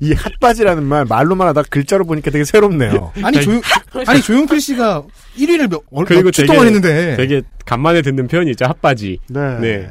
[0.02, 3.14] 이 핫바지라는 말 말로만 하다 글자로 보니까 되게 새롭네요.
[3.24, 3.62] 아니 조용
[4.06, 5.04] 아니 조용필 씨가
[5.38, 8.66] 1위를 몇, 얼, 그리고 몇주 되게, 동안 했는데 되게 간만에 듣는 표현이죠.
[8.66, 9.20] 핫바지.
[9.30, 9.90] 네.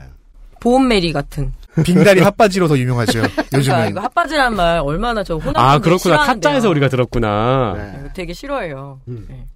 [0.60, 1.50] 보온메리 같은.
[1.82, 3.22] 빙다리 핫바지로 더 유명하죠.
[3.22, 3.88] 그러니까 요즘은.
[3.88, 6.26] 이거 핫바지라는 말 얼마나 저 호남 아, 그렇구나.
[6.26, 7.94] 타짜에서 우리가 들었구나.
[8.00, 9.00] 이거 되게 싫어해요.
[9.06, 9.46] 네.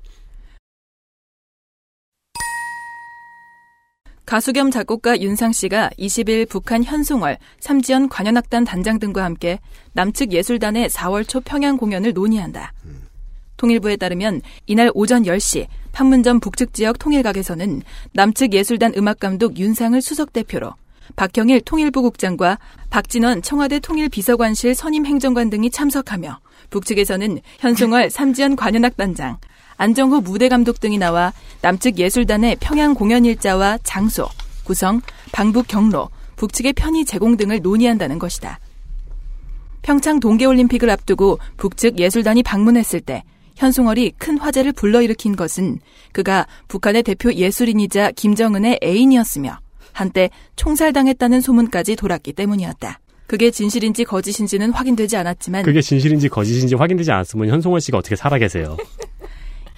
[4.26, 9.60] 가수 겸 작곡가 윤상 씨가 20일 북한 현송월, 삼지연 관현악단 단장 등과 함께
[9.92, 12.72] 남측 예술단의 4월 초 평양 공연을 논의한다.
[13.56, 17.82] 통일부에 따르면 이날 오전 10시 판문점 북측 지역 통일각에서는
[18.14, 20.74] 남측 예술단 음악감독 윤상을 수석 대표로
[21.14, 22.58] 박형일 통일부 국장과
[22.90, 29.38] 박진원 청와대 통일비서관실 선임 행정관 등이 참석하며 북측에서는 현송월 삼지연 관현악단장,
[29.76, 34.28] 안정호 무대 감독 등이 나와 남측 예술단의 평양 공연 일자와 장소,
[34.64, 35.00] 구성,
[35.32, 38.58] 방북 경로, 북측의 편의 제공 등을 논의한다는 것이다.
[39.82, 43.22] 평창 동계올림픽을 앞두고 북측 예술단이 방문했을 때
[43.56, 45.78] 현송월이 큰 화제를 불러일으킨 것은
[46.12, 49.58] 그가 북한의 대표 예술인이자 김정은의 애인이었으며
[49.92, 53.00] 한때 총살당했다는 소문까지 돌았기 때문이었다.
[53.26, 58.76] 그게 진실인지 거짓인지는 확인되지 않았지만 그게 진실인지 거짓인지 확인되지 않았으면 현송월 씨가 어떻게 살아계세요?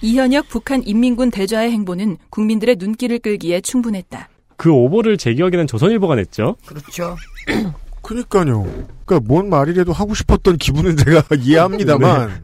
[0.01, 4.29] 이현역 북한 인민군 대좌의 행보는 국민들의 눈길을 끌기에 충분했다.
[4.55, 6.55] 그 오보를 제 기억에는 조선일보가 냈죠.
[6.65, 7.15] 그렇죠.
[8.01, 8.65] 그니까요.
[9.05, 12.43] 그니까 뭔 말이라도 하고 싶었던 기분은 제가 이해합니다만,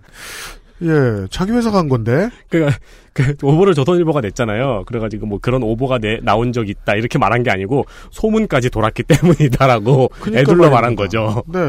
[0.83, 2.29] 예, 자기 회사 간 건데.
[2.49, 2.77] 그러니까
[3.13, 4.83] 그 오보를 조선일보가 냈잖아요.
[4.85, 10.09] 그래가지고 뭐 그런 오보가 내, 나온 적 있다 이렇게 말한 게 아니고 소문까지 돌았기 때문이다라고
[10.19, 10.69] 그러니까 애둘러 말입니다.
[10.69, 11.43] 말한 거죠.
[11.47, 11.59] 네.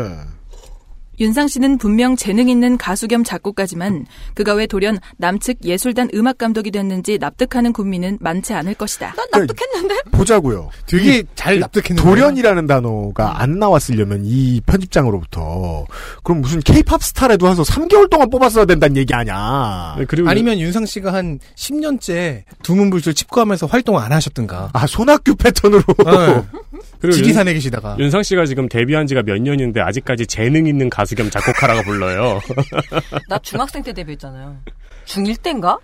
[1.19, 6.71] 윤상 씨는 분명 재능 있는 가수 겸 작곡가지만 그가 왜 돌연 남측 예술단 음악 감독이
[6.71, 9.15] 됐는지 납득하는 국민은 많지 않을 것이다.
[9.17, 9.95] 난 납득했는데?
[10.13, 10.71] 보자고요.
[10.87, 12.03] 되게 이- 잘이 납득했는데.
[12.09, 15.87] 돌연이라는 단어가 안 나왔으려면 이 편집장으로부터
[16.23, 19.97] 그럼 무슨 케이팝 스타라도 해서 3개월 동안 뽑았어야 된다는 얘기 아니야.
[20.09, 24.71] 그리고 아니면 윤상 씨가 한 10년째 두문불출 칩구하면서 활동 안 하셨던가.
[24.73, 25.83] 아 손학규 패턴으로.
[25.99, 26.43] 네.
[27.01, 27.97] 그리고 지리산에 계시다가.
[27.99, 32.41] 윤상 씨가 지금 데뷔한 지가 몇 년인데 아직까지 재능 있는 가수 겸 작곡가라고 불러요.
[33.29, 34.59] 나 중학생 때 데뷔했잖아요.
[35.07, 35.79] 중1 때인가?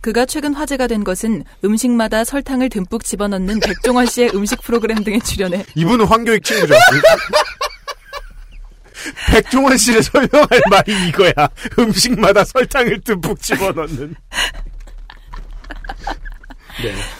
[0.00, 5.64] 그가 최근 화제가 된 것은 음식마다 설탕을 듬뿍 집어넣는 백종원 씨의 음식 프로그램 등에 출연해
[5.74, 6.74] 이분은 황교익 친구죠.
[9.30, 11.32] 백종원 씨를 설명할 말이 이거야.
[11.78, 14.14] 음식마다 설탕을 듬뿍 집어넣는.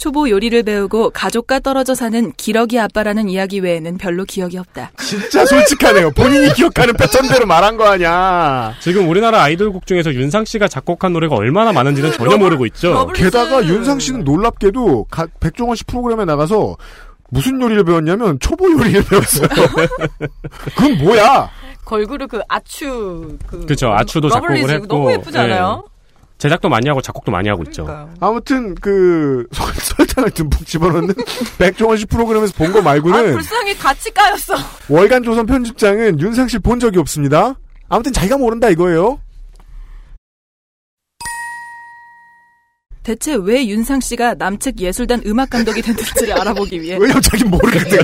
[0.00, 4.92] 초보 요리를 배우고 가족과 떨어져 사는 기러기 아빠라는 이야기 외에는 별로 기억이 없다.
[4.96, 6.12] 진짜 솔직하네요.
[6.12, 8.72] 본인이 기억하는 패턴대로 말한 거 아니야.
[8.80, 13.08] 지금 우리나라 아이돌곡 중에서 윤상 씨가 작곡한 노래가 얼마나 많은지는 전혀 모르고 있죠.
[13.14, 16.76] 게다가 윤상 씨는 놀랍게도 가- 백종원 씨 프로그램에 나가서
[17.28, 19.48] 무슨 요리를 배웠냐면 초보 요리를 배웠어요.
[20.74, 21.50] 그건 뭐야?
[21.84, 23.92] 걸그룹 그 아추 그 그렇죠.
[23.92, 25.84] 아추도 작곡을 했고 너무 예쁘지 않아요?
[26.40, 26.48] 예.
[26.48, 27.86] 제작도 많이 하고 작곡도 많이 하고 있죠.
[28.18, 29.74] 아무튼 그 설-
[30.06, 31.14] 설탕을 듬뿍 집어넣는
[31.58, 34.54] 백종원 씨 프로그램에서 본거아 말고는 불쌍히 같이 까였어.
[34.88, 37.54] 월간 조선 편집장은 윤상 씨본 적이 없습니다.
[37.88, 39.20] 아무튼 자기가 모른다 이거예요.
[43.02, 47.98] 대체 왜 윤상 씨가 남측 예술단 음악 감독이 됐는지를 알아보기 위해 왜냐면 자기 모르거든.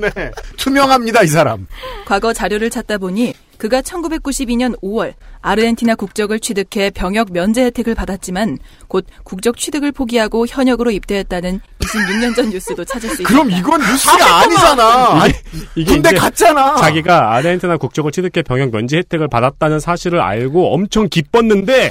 [0.00, 0.30] 네.
[0.56, 1.66] 투명합니다, 이 사람.
[2.04, 9.04] 과거 자료를 찾다 보니 그가 1992년 5월 아르헨티나 국적을 취득해 병역 면제 혜택을 받았지만 곧
[9.24, 13.28] 국적 취득을 포기하고 현역으로 입대했다는 26년 전 뉴스도 찾을 수 있다.
[13.28, 15.22] 그럼 이건 뉴스가 아니잖아.
[15.22, 15.32] 아니,
[15.74, 16.76] 이게 군대 갔잖아.
[16.76, 21.90] 자기가 아르헨티나 국적을 취득해 병역 면제 혜택을 받았다는 사실을 알고 엄청 기뻤는데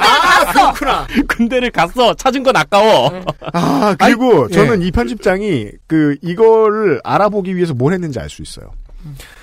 [0.00, 1.06] 아, 그렇구나.
[1.28, 2.14] 군대를 갔어.
[2.14, 3.22] 찾은 건 아까워.
[3.52, 4.86] 아, 그리고 아니, 저는 예.
[4.86, 8.70] 이 편집장이 그 이거를 알아보기 위해서 뭘 했는지 알 수 있어요.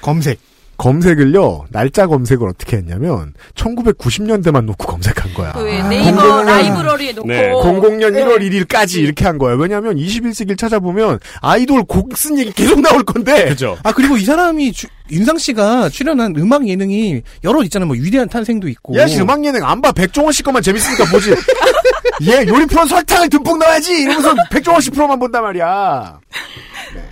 [0.01, 0.39] 검색.
[0.77, 5.51] 검색을요, 날짜 검색을 어떻게 했냐면, 1990년대만 놓고 검색한 거야.
[5.51, 7.51] 그 네이버 라이브러리에 놓고 네.
[7.51, 9.57] 00년 1월 1일까지 이렇게 한 거예요.
[9.59, 13.49] 왜냐면 21세기를 찾아보면 아이돌 곡 쓴 얘기 계속 나올 건데.
[13.49, 13.77] 그죠.
[13.83, 17.85] 아 그리고 이 사람이 주- 윤상 씨가 출연한 음악 예능이 여러 있잖아요.
[17.85, 18.97] 뭐 위대한 탄생도 있고.
[18.97, 19.91] 야, 씨, 음악 예능 안 봐.
[19.91, 21.29] 백종원 씨 것만 재밌으니까 보지.
[22.23, 24.01] 얘 요리 프로 설탕을 듬뿍 넣어야지!
[24.01, 26.19] 이러면서 백종원 씨 프로만 본단 말이야.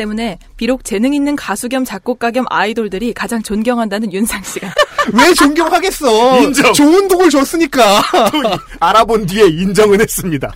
[0.00, 4.72] 때문에 비록 재능 있는 가수 겸 작곡가 겸 아이돌들이 가장 존경한다는 윤상 씨가
[5.12, 6.40] 왜 존경하겠어?
[6.40, 6.72] 인정.
[6.72, 8.02] 좋은 곡을 줬으니까.
[8.80, 10.52] 알아본 뒤에 인정은 했습니다.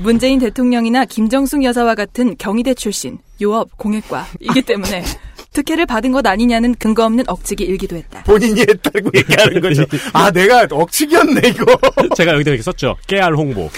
[0.00, 5.04] 문재인 대통령이나 김정숙 여사와 같은 경희대 출신, 요업, 공예과이기 때문에
[5.52, 8.22] 특혜를 받은 것 아니냐는 근거 없는 억측이 일기도 했다.
[8.24, 9.84] 본인이 했다고 얘기하는 거죠.
[10.12, 11.64] 아, 내가 억측이었네, 이거.
[12.16, 12.96] 제가 여기다 이렇게 썼죠.
[13.06, 13.70] 깨알 홍보.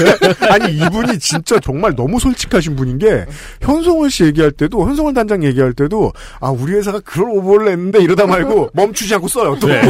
[0.48, 3.26] 아니, 이분이 진짜 정말 너무 솔직하신 분인 게,
[3.62, 8.26] 현송월 씨 얘기할 때도, 현송월 단장 얘기할 때도, 아, 우리 회사가 그런 오버를 했는데 이러다
[8.26, 9.56] 말고 멈추지 않고 써요.
[9.60, 9.82] 또 네.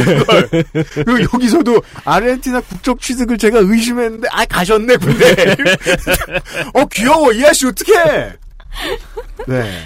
[0.93, 5.55] 그리고 여기서도 아르헨티나 국적 취득을 제가 의심했는데, 아, 가셨네, 군대.
[6.73, 7.31] 어, 귀여워.
[7.31, 8.33] 이 아씨 어떡해.
[9.47, 9.79] 네.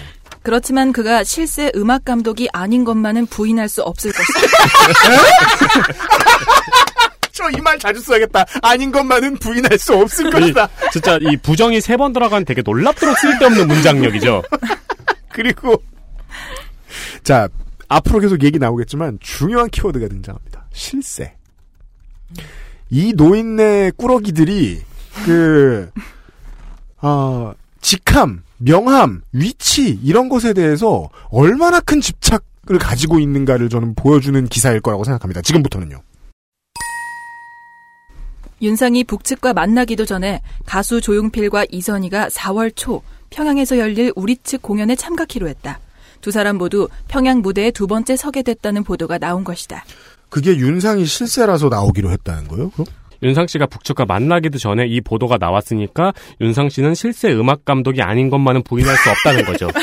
[0.43, 4.39] 그렇지만 그가 실세 음악 감독이 아닌 것만은 부인할 수 없을 것이다.
[7.33, 8.45] 저 이 말 자주 써야겠다.
[8.61, 10.65] 아닌 것만은 부인할 수 없을 것이다.
[10.65, 14.43] 이, 진짜 이 부정이 세 번 들어간 되게 놀랍도록 쓸데없는 문장력이죠.
[15.33, 15.81] 그리고
[17.23, 17.49] 자
[17.87, 20.65] 앞으로 계속 얘기 나오겠지만 중요한 키워드가 등장합니다.
[20.73, 21.33] 실세.
[22.89, 24.81] 이 노인네 꾸러기들이
[25.25, 25.89] 그
[27.01, 34.79] 어, 직함, 명함, 위치 이런 것에 대해서 얼마나 큰 집착을 가지고 있는가를 저는 보여주는 기사일
[34.79, 35.41] 거라고 생각합니다.
[35.41, 36.01] 지금부터는요.
[38.61, 45.49] 윤상이 북측과 만나기도 전에 가수 조용필과 이선희가 4월 초 평양에서 열릴 우리 측 공연에 참가키로
[45.49, 45.79] 했다.
[46.21, 49.83] 두 사람 모두 평양 무대에 두 번째 서게 됐다는 보도가 나온 것이다.
[50.29, 52.69] 그게 윤상이 실세라서 나오기로 했다는 거예요?
[52.69, 52.85] 그럼?
[53.23, 58.63] 윤상 씨가 북측과 만나기도 전에 이 보도가 나왔으니까 윤상 씨는 실세 음악 감독이 아닌 것만은
[58.63, 59.69] 부인할 수 없다는 거죠.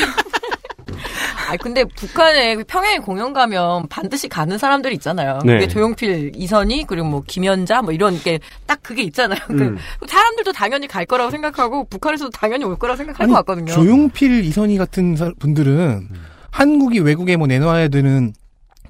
[1.49, 5.39] 아 근데 북한에 평양에 공연 가면 반드시 가는 사람들이 있잖아요.
[5.43, 5.55] 네.
[5.55, 9.37] 그게 조용필, 이선희 그리고 뭐 김연자 뭐 이런 게 딱 그게 있잖아요.
[9.49, 9.77] 음.
[9.99, 13.73] 그 사람들도 당연히 갈 거라고 생각하고 북한에서도 당연히 올 거라고 생각할 아니, 것 같거든요.
[13.73, 16.07] 조용필, 이선희 같은 사- 분들은
[16.51, 18.33] 한국이 외국에 뭐 내놔야 되는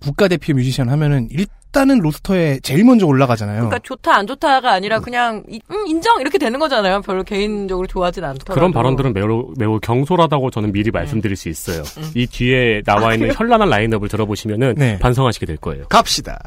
[0.01, 3.55] 국가대표 뮤지션 하면은 일 단은 로스터에 제일 먼저 올라가잖아요.
[3.67, 7.01] 그러니까 좋다 안 좋다가 아니라 그냥 이- 음, 인정 이렇게 되는 거잖아요.
[7.01, 8.53] 별로 개인적으로 좋아하진 않더라도.
[8.53, 11.83] 그런 발언들은 매우 매우 경솔하다고 저는 미리 말씀드릴 수 있어요.
[11.97, 12.11] 음.
[12.15, 14.99] 이 뒤에 나와 있는 현란한 라인업을 들어보시면은 네.
[14.99, 15.87] 반성하시게 될 거예요.
[15.87, 16.37] 갑시다.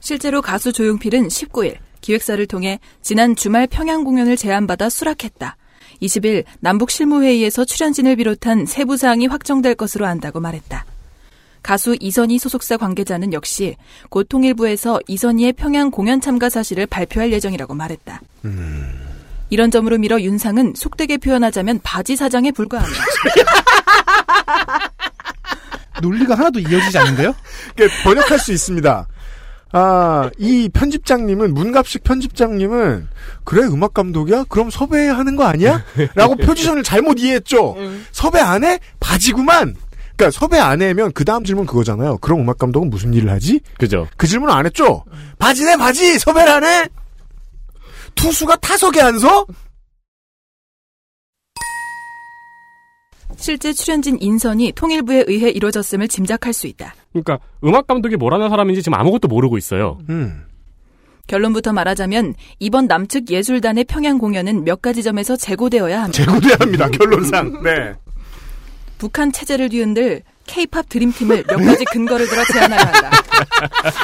[0.00, 5.56] 실제로 가수 조용필은 19일 기획사를 통해 지난 주말 평양 공연을 제안받아 수락했다.
[6.02, 10.84] 20일 남북 실무회의에서 출연진을 비롯한 세부 사항이 확정될 것으로 안다고 말했다.
[11.64, 13.74] 가수 이선희 소속사 관계자는 역시
[14.10, 18.20] 곧 통일부에서 이선희의 평양 공연 참가 사실을 발표할 예정이라고 말했다.
[19.48, 23.02] 이런 점으로 밀어 윤상은 속되게 표현하자면 바지 사장에 불과합니다.
[26.02, 27.34] 논리가 하나도 이어지지 않는데요?
[27.74, 29.06] 그러니까 번역할 수 있습니다.
[29.76, 33.08] 아, 이 편집장님은, 문갑식 편집장님은,
[33.42, 34.44] 그래, 음악 감독이야?
[34.48, 35.82] 그럼 섭외하는 거 아니야?
[36.14, 37.74] 라고 포지션을 잘못 이해했죠?
[38.12, 38.78] 섭외 안 해?
[39.00, 39.74] 바지구만!
[40.16, 42.18] 그니까 섭외 안 해면 그 다음 질문 그거잖아요.
[42.18, 43.60] 그럼 음악 감독은 무슨 일을 하지?
[43.78, 44.06] 그죠.
[44.16, 45.04] 그 질문 안 했죠?
[45.38, 46.18] 바지네, 바지!
[46.18, 46.88] 섭외를 안 해?
[48.14, 49.44] 투수가 타석에 안 서?
[53.36, 56.94] 실제 출연진 인선이 통일부에 의해 이뤄졌음을 짐작할 수 있다.
[57.12, 59.98] 그러니까 음악 감독이 뭐라는 사람인지 지금 아무것도 모르고 있어요.
[60.08, 60.44] 음.
[61.26, 66.24] 결론부터 말하자면 이번 남측 예술단의 평양 공연은 몇 가지 점에서 재고되어야 합니다.
[66.24, 67.62] 재고돼야 합니다, 결론상.
[67.62, 67.94] 네.
[68.98, 73.10] 북한 체제를 뒤흔들 K-팝 드림팀을 몇 가지 근거를 들어 제안하려 한다.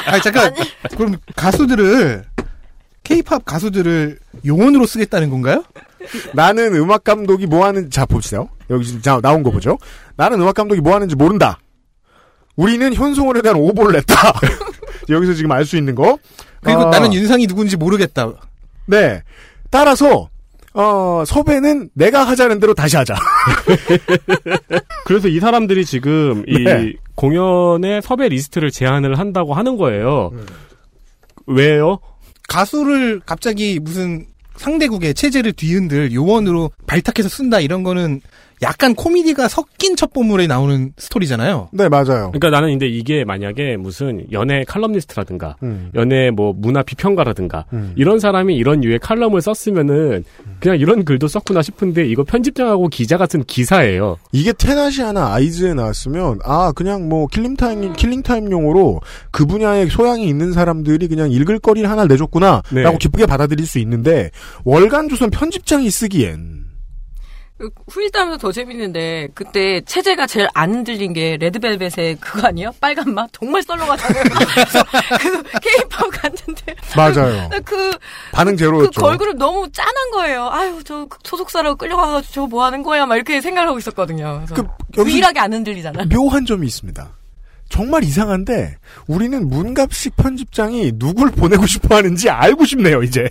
[0.07, 0.53] 아니 잠깐
[0.97, 2.25] 그럼 가수들을
[3.03, 5.63] K-팝 가수들을 용언으로 쓰겠다는 건가요?
[6.33, 8.45] 나는 음악 감독이 뭐 하는지, 자, 봅시다.
[8.69, 9.77] 여기 자, 나온 거 보죠.
[10.15, 11.59] 나는 음악 감독이 뭐 하는지 모른다.
[12.55, 14.15] 우리는 현송월에 대한 오보를 냈다.
[15.09, 16.17] 여기서 지금 알 수 있는 거.
[16.63, 18.31] 그리고 어, 나는 윤상이 누군지 모르겠다.
[18.85, 19.21] 네.
[19.69, 20.29] 따라서,
[20.73, 23.15] 어, 섭외는 내가 하자는 대로 다시 하자.
[25.05, 26.93] 그래서 이 사람들이 지금 이 네.
[27.15, 30.31] 공연의 섭외 리스트를 제안을 한다고 하는 거예요.
[30.33, 30.45] 음.
[31.47, 31.99] 왜요?
[32.47, 38.21] 가수를 갑자기 무슨 상대국의 체제를 뒤흔들 요원으로 발탁해서 쓴다 이런 거는
[38.61, 41.69] 약간 코미디가 섞인 첩보물에 나오는 스토리잖아요.
[41.73, 42.31] 네, 맞아요.
[42.31, 45.89] 그러니까 나는 근데 이게 만약에 무슨 연예 칼럼니스트라든가 음.
[45.95, 47.93] 연예 뭐 문화 비평가라든가 음.
[47.95, 50.23] 이런 사람이 이런 유의 칼럼을 썼으면은
[50.59, 54.17] 그냥 이런 글도 썼구나 싶은데 이거 편집장하고 기자가 쓴 기사예요.
[54.31, 59.01] 이게 텐아시아나 아이즈에 나왔으면, 아, 그냥 뭐, killing time, killing time용으로
[59.31, 62.83] 그 분야에 소양이 있는 사람들이 그냥 읽을 거리를 하나 내줬구나, 네.
[62.83, 64.31] 라고 기쁘게 받아들일 수 있는데,
[64.63, 66.70] 월간 조선 편집장이 쓰기엔,
[67.89, 72.71] 후일담에서 더 재밌는데 그때 체제가 제일 안 들린 게 레드벨벳의 그거 아니에요?
[72.79, 74.23] 빨간 맛 정말 썰렁하잖아요.
[75.21, 77.49] 그 K-팝 갔는데 맞아요.
[77.63, 77.91] 그
[78.31, 79.01] 반응 그 제로였죠.
[79.01, 80.49] 걸그룹 너무 짠한 거예요.
[80.49, 84.43] 아유 저 소속사로 끌려가가지고 저뭐 하는 거야 막 이렇게 생각을 하고 있었거든요.
[84.47, 86.05] 여기서 유일하게 안 흔들리잖아.
[86.05, 87.09] 묘한 점이 있습니다.
[87.71, 88.75] 정말 이상한데,
[89.07, 93.29] 우리는 문갑식 편집장이 누굴 보내고 싶어 하는지 알고 싶네요, 이제.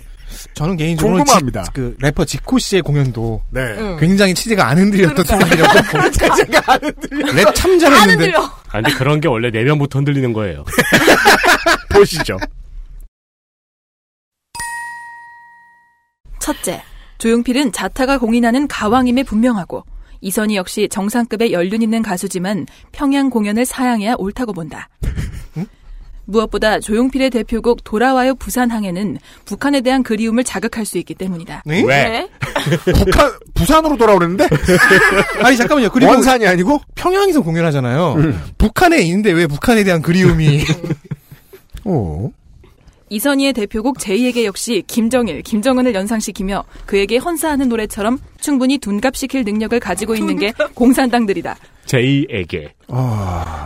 [0.53, 1.63] 저는 개인적으로 궁금합니다.
[1.63, 3.61] 지- 그 래퍼 지코 씨의 공연도 네.
[3.77, 3.97] 응.
[3.99, 7.25] 굉장히 치즈가 안 흔들렸던 생각이었고 치즈가 안 흔들려.
[7.27, 8.39] 랩참안 잘했는데 흔들려.
[8.43, 10.63] 아, 근데 그런 게 원래 내면부터 흔들리는 거예요.
[11.93, 12.37] 보시죠.
[16.39, 16.81] 첫째,
[17.19, 19.83] 조용필은 자타가 공인하는 가왕임에 분명하고
[20.21, 24.89] 이선희 역시 정상급의 연륜 있는 가수지만 평양 공연을 사양해야 옳다고 본다.
[26.25, 31.63] 무엇보다 조용필의 대표곡 돌아와요 부산항에는 북한에 대한 그리움을 자극할 수 있기 때문이다.
[31.65, 31.83] 네?
[31.83, 32.29] 왜?
[32.93, 34.47] 북한 부산으로 돌아오랬는데
[35.43, 35.89] 아니 잠깐만요.
[35.89, 38.15] 그리고 원산이 아니고 평양에서 공연하잖아요.
[38.57, 40.63] 북한에 있는데 왜 북한에 대한 그리움이
[41.85, 42.31] 오.
[43.11, 50.37] 이선희의 대표곡 제2에게 역시 김정일, 김정은을 연상시키며 그에게 헌사하는 노래처럼 충분히 둔갑시킬 능력을 가지고 있는
[50.39, 51.57] 게 공산당들이다.
[51.85, 52.73] 제이에게.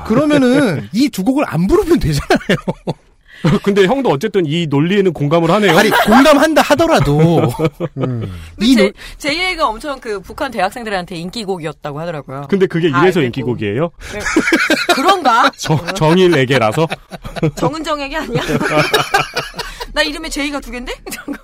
[0.07, 2.57] 그러면은 이 두 곡을 안 부르면 되잖아요.
[3.63, 5.77] 근데 형도 어쨌든 이 논리에는 공감을 하네요.
[5.77, 7.41] 아니 공감한다 하더라도
[7.93, 8.27] 근데
[8.61, 12.47] 이 제, 노- 제2회가 엄청 그 북한 대학생들한테 인기곡이었다고 하더라고요.
[12.49, 13.91] 근데 그게 다 이래서 알고 인기곡이에요?
[14.13, 14.19] 네.
[14.95, 15.51] 그런가?
[15.57, 16.87] 정, 정일에게라서?
[17.55, 18.41] 정은정에게 아니야?
[19.93, 20.93] 나 이름에 제이가 두 갠데?
[21.11, 21.39] 잠깐만.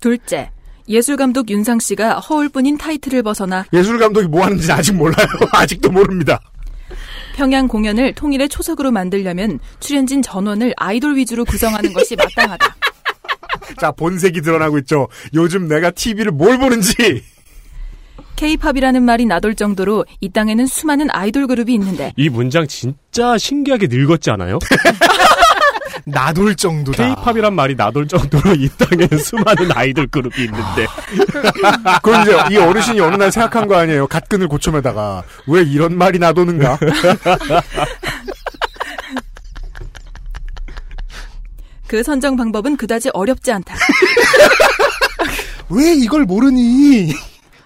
[0.00, 0.50] 둘째,
[0.90, 5.26] 예술감독 윤상 씨가 허울뿐인 타이틀을 벗어나 예술 감독이 뭐 하는지 아직 몰라요.
[5.52, 6.40] 아직도 모릅니다.
[7.36, 12.76] 평양 공연을 통일의 초석으로 만들려면 출연진 전원을 아이돌 위주로 구성하는 것이 마땅하다.
[13.80, 15.08] 자, 본색이 드러나고 있죠.
[15.32, 17.22] 요즘 내가 TV를 뭘 보는지.
[18.36, 24.30] K-팝이라는 말이 나돌 정도로 이 땅에는 수많은 아이돌 그룹이 있는데 이 문장 진짜 신기하게 늙었지
[24.30, 24.58] 않아요?
[26.04, 27.14] 나돌 정도다.
[27.14, 30.86] K-팝이란 말이 나돌 정도로 이 땅에는 수많은 아이돌 그룹이 있는데.
[32.02, 34.06] 그건 이제 이 어르신이 어느 날 생각한 거 아니에요.
[34.06, 36.78] 갓근을 고쳐매다가 왜 이런 말이 나도는가?
[41.86, 43.74] 그 선정 방법은 그다지 어렵지 않다.
[45.70, 47.12] 왜 이걸 모르니?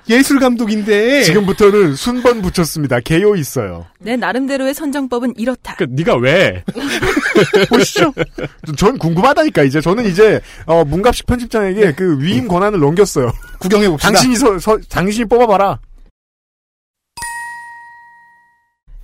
[0.08, 3.00] 예술 감독인데 지금부터는 순번 붙였습니다.
[3.00, 3.86] 개요 있어요.
[3.98, 5.76] 내 나름대로의 선정법은 이렇다.
[5.76, 6.62] 그 네가 왜?
[7.70, 8.12] 보시죠.
[8.76, 13.32] 전 궁금하다니까 이제 저는 이제 어, 문갑식 편집장에게 그 위임 권한을 넘겼어요.
[13.58, 14.10] 구경해 봅시다.
[14.12, 15.78] 당신이 서, 서- 당신이 뽑아봐라.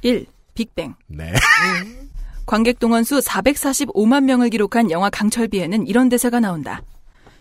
[0.03, 0.27] 1.
[0.55, 0.95] 빅뱅.
[1.09, 1.33] 네.
[2.47, 6.83] 관객 동원 수 445만 명을 기록한 영화 강철비에는 이런 대사가 나온다.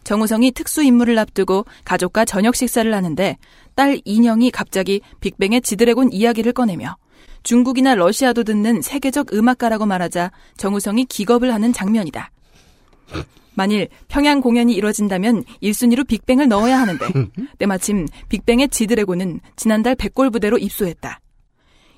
[0.04, 3.38] 정우성이 특수 임무를 앞두고 가족과 저녁 식사를 하는데
[3.76, 6.98] 딸 인형이 갑자기 빅뱅의 지드래곤 이야기를 꺼내며
[7.44, 12.32] 중국이나 러시아도 듣는 세계적 음악가라고 말하자 정우성이 기겁을 하는 장면이다.
[13.54, 17.06] 만일 평양 공연이 이뤄진다면 1순위로 빅뱅을 넣어야 하는데
[17.58, 21.20] 때마침 빅뱅의 지드래곤은 지난달 백골 부대로 입소했다.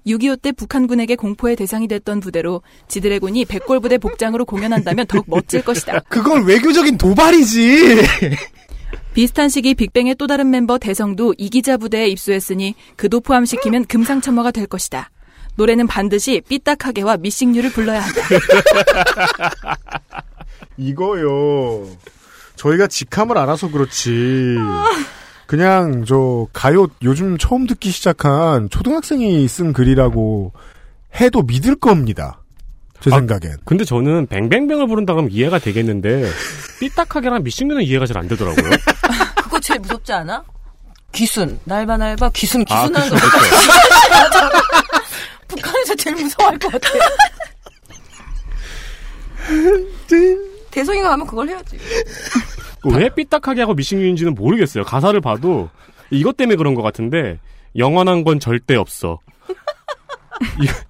[0.06, 6.00] 6.25 때 북한군에게 공포의 대상이 됐던 부대로 지드래곤이 백골 부대 복장으로 공연한다면 더욱 멋질 것이다.
[6.10, 8.02] 그건 외교적인 도발이지.
[9.14, 15.10] 비슷한 시기 빅뱅의 또 다른 멤버 대성도 이기자 부대에 입소했으니 그도 포함시키면 금상첨화가 될 것이다.
[15.56, 18.22] 노래는 반드시 삐딱하게와 미싱류를 불러야 한다.
[20.78, 21.88] 이거요.
[22.56, 24.56] 저희가 직함을 알아서 그렇지.
[25.52, 30.54] 그냥 저 가요 요즘 처음 듣기 시작한 초등학생이 쓴 글이라고
[31.20, 32.42] 해도 믿을 겁니다.
[33.02, 33.58] 제 아, 생각엔.
[33.66, 36.32] 근데 저는 뱅뱅뱅을 부른다 그러면 이해가 되겠는데
[36.80, 38.70] 삐딱하게랑 미싱류는 이해가 잘 안 되더라고요.
[39.44, 40.42] 그거 제일 무섭지 않아?
[41.12, 41.60] 귀순.
[41.66, 43.16] 날봐 날봐 귀순 아, 귀순하는 거.
[43.16, 44.40] 그쵸,
[45.50, 46.88] 북한에서 제일 무서워할 것 같아.
[50.72, 51.78] 대성이가 가면 그걸 해야지.
[52.86, 54.84] 왜 삐딱하게 하고 미싱류인지는 모르겠어요.
[54.84, 55.70] 가사를 봐도
[56.10, 57.40] 이것 때문에 그런 것 같은데
[57.78, 59.20] 영원한 건 절대 없어.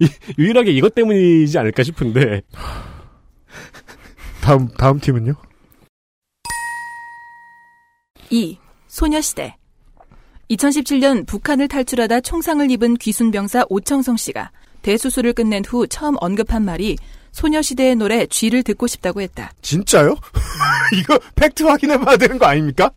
[0.00, 2.40] 이- 이- 유일하게 이것 때문이지 않을까 싶은데
[4.42, 5.34] 다음 다음 팀은요?
[8.30, 8.58] 2.
[8.88, 9.56] 소녀시대
[10.50, 14.50] 2017년 북한을 탈출하다 총상을 입은 귀순병사 오청성 씨가
[14.82, 16.96] 대수술을 끝낸 후 처음 언급한 말이
[17.32, 19.52] 소녀시대의 노래 쥐를 듣고 싶다고 했다.
[19.62, 20.16] 진짜요?
[20.98, 22.90] 이거 팩트 확인해봐야 되는 거 아닙니까?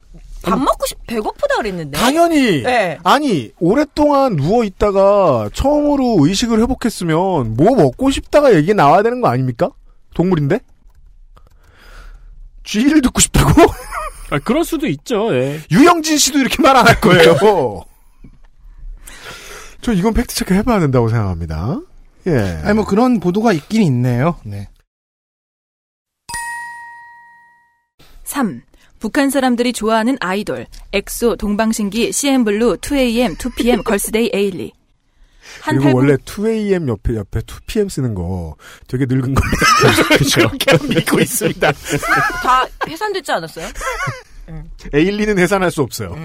[0.43, 1.97] 밥 먹고 싶 배고프다 그랬는데.
[1.97, 2.61] 당연히.
[2.61, 2.99] 네.
[3.03, 9.69] 아니 오랫동안 누워 있다가 처음으로 의식을 회복했으면 뭐 먹고 싶다가 얘기 나와야 되는 거 아닙니까?
[10.13, 10.59] 동물인데?
[12.63, 13.49] 쥐를 듣고 싶다고?
[14.31, 15.33] 아, 그럴 수도 있죠.
[15.35, 15.61] 예.
[15.71, 17.85] 유영진 씨도 이렇게 말 안 할 거예요.
[19.81, 21.79] 저 이건 fact check 해봐야 된다고 생각합니다.
[22.27, 22.61] 예.
[22.63, 24.39] 아니 뭐 그런 보도가 있긴 있네요.
[24.43, 24.67] 네.
[28.23, 28.61] 3.
[28.99, 34.71] 북한 사람들이 좋아하는 아이돌 엑소, 동방신기, CN블루, 2AM, 2PM, 걸스데이, 에일리
[35.61, 38.55] 한 그리고 탈북- 원래 2AM 옆에 옆에 2PM 쓰는 거
[38.87, 39.57] 되게 늙은 겁니다.
[40.09, 40.49] 그렇죠.
[40.57, 41.71] 그렇게 믿고 있습니다.
[42.41, 43.67] 다 해산됐지 않았어요?
[44.93, 46.15] 에일리는 해산할 수 없어요.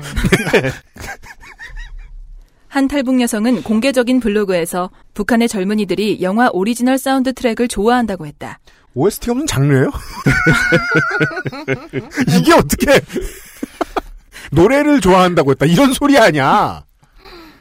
[2.70, 8.60] 한 탈북 여성은 공개적인 블로그에서 북한의 젊은이들이 영화 오리지널 사운드 트랙을 좋아한다고 했다.
[8.94, 9.90] OST 없는 장르예요?
[12.38, 13.00] 이게 어떻게
[14.52, 15.66] 노래를 좋아한다고 했다.
[15.66, 16.84] 이런 소리 아니야.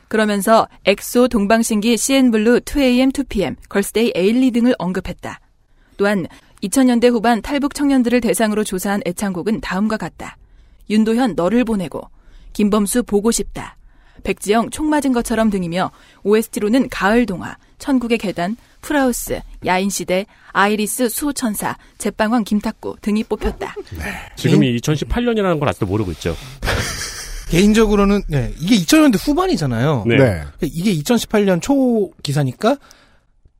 [0.09, 5.39] 그러면서 엑소, 동방신기, CN블루, 2AM, 2PM, 걸스데이, 에일리 등을 언급했다.
[5.97, 6.27] 또한
[6.61, 10.37] 2000년대 후반 탈북 청년들을 대상으로 조사한 애창곡은 다음과 같다.
[10.91, 12.09] 윤도현 너를 보내고,
[12.53, 13.75] 김범수 보고 싶다,
[14.19, 15.91] 백지영 총 맞은 것처럼 등이며
[16.23, 23.75] OST로는 가을 동화, 천국의 계단, 풀하우스, 야인시대, 아이리스 수호천사, 제빵왕 김탁구 등이 뽑혔다.
[24.35, 26.35] 지금이 2018년이라는 걸 아직도 모르고 있죠.
[27.49, 30.03] 개인적으로는 네, 이게 2000년대 후반이잖아요.
[30.07, 30.17] 네.
[30.17, 30.43] 네.
[30.61, 32.77] 이게 2018년 초 기사니까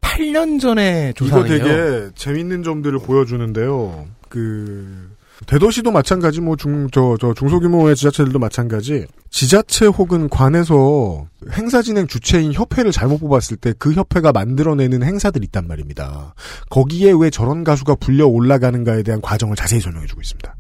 [0.02, 1.48] 8년 전에 이거 조사예요.
[1.48, 4.08] 되게 재밌는 점들을 보여주는데요.
[4.30, 5.10] 그
[5.46, 9.06] 대도시도 마찬가지, 뭐 중 저 저 중소규모의 지자체들도 마찬가지.
[9.30, 15.68] 지자체 혹은 관에서 행사 진행 주체인 협회를 잘못 뽑았을 때 그 협회가 만들어내는 행사들 있단
[15.68, 16.34] 말입니다.
[16.70, 20.56] 거기에 왜 저런 가수가 불려 올라가는가에 대한 과정을 자세히 설명해주고 있습니다.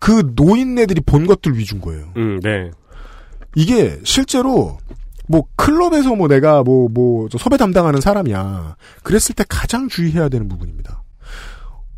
[0.00, 2.12] 그 노인네들이 본 것들 위주인 거예요.
[2.16, 2.70] 음, 네.
[3.56, 4.78] 이게 실제로
[5.26, 8.76] 뭐 클럽에서 뭐 내가 뭐뭐 섭외 담당하는 사람이야.
[9.02, 11.02] 그랬을 때 가장 주의해야 되는 부분입니다.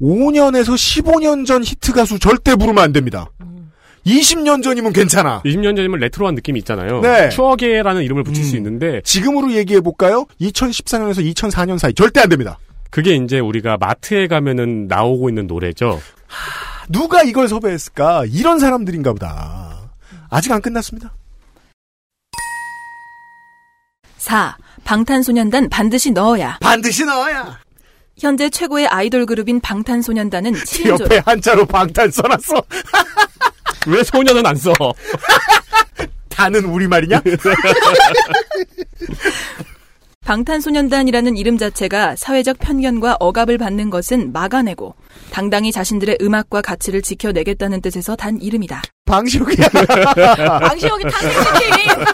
[0.01, 3.31] 5년에서 15년 전 히트 가수 절대 부르면 안 됩니다.
[4.07, 5.43] 20년 전이면 괜찮아.
[5.43, 7.01] 20년 전이면 retro한 느낌이 있잖아요.
[7.01, 7.29] 네.
[7.29, 10.27] 추억이라는 이름을 붙일 수 있는데 지금으로 얘기해 볼까요?
[10.41, 12.59] 2014년에서 2004년 사이 절대 안 됩니다.
[12.91, 16.01] 그게 이제 우리가 마트에 가면은 나오고 있는 노래죠.
[16.89, 18.25] 누가 이걸 섭외했을까?
[18.27, 19.91] 이런 사람들인가 보다.
[20.31, 21.13] 아직 안 끝났습니다.
[24.17, 24.57] 4.
[24.85, 26.59] 방탄소년단 반드시 넣어야.
[26.61, 27.59] 반드시 넣어야.
[28.21, 32.63] 현재 최고의 아이돌 그룹인 방탄소년단은 7년 전 옆에 한자로 방탄 써놨어.
[33.89, 34.73] 왜 소녀는 안 써?
[36.29, 37.23] 다는 우리말이냐?
[40.23, 44.95] 방탄소년단이라는 이름 자체가 사회적 편견과 억압을 받는 것은 막아내고
[45.33, 48.83] 당당히 자신들의 음악과 가치를 지켜내겠다는 뜻에서 단 이름이다.
[49.07, 49.67] 방시혁이야.
[50.61, 52.05] 방시혁이 탄생시킨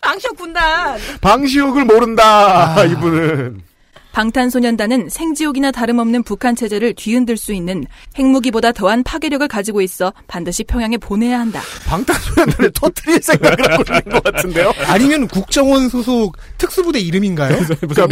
[0.00, 0.98] 방시혁 군단.
[1.20, 2.84] 방시혁을 모른다.
[2.84, 3.71] 이분은.
[4.12, 7.84] 방탄소년단은 생지옥이나 다름없는 북한 체제를 뒤흔들 수 있는
[8.18, 11.60] 핵무기보다 더한 파괴력을 가지고 있어 반드시 평양에 보내야 한다.
[11.86, 14.72] 방탄소년단을 터트릴 생각을 하고 있는 것 같은데요?
[14.86, 17.58] 아니면 국정원 소속 특수부대 이름인가요?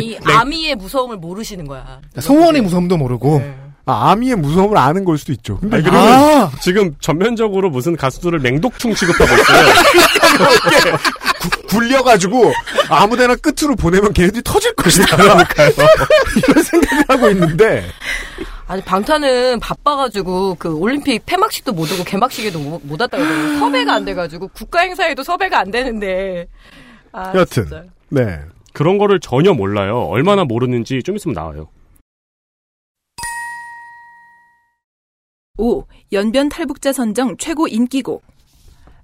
[0.00, 2.00] 이 아미의 무서움을 모르시는 거야.
[2.18, 3.42] 소원의 무서움도 모르고.
[3.86, 5.58] 아, 아미의 무서움을 아는 걸 수도 있죠.
[5.58, 6.50] 근데 아니, 그리고 아!
[6.62, 9.66] 지금 전면적으로 무슨 가수들을 맹독충 취급하고 있어요.
[11.68, 12.52] 굴려가지고
[12.88, 15.16] 아무데나 끝으로 보내면 걔네들이 터질 것이다.
[16.36, 17.84] 이런 생각을 하고 있는데.
[18.66, 24.04] 아니 방탄은 바빠가지고 그 올림픽 폐막식도 못 오고 개막식에도 못, 못 왔다고 그러고 섭외가 안
[24.04, 26.46] 돼가지고 국가 행사에도 섭외가 안 되는데.
[27.12, 27.64] 아, 여튼.
[27.64, 27.84] 진짜.
[28.10, 28.40] 네.
[28.72, 30.02] 그런 거를 전혀 몰라요.
[30.02, 31.68] 얼마나 모르는지 좀 있으면 나와요.
[35.58, 35.84] 5.
[36.12, 38.22] 연변 탈북자 선정 최고 인기곡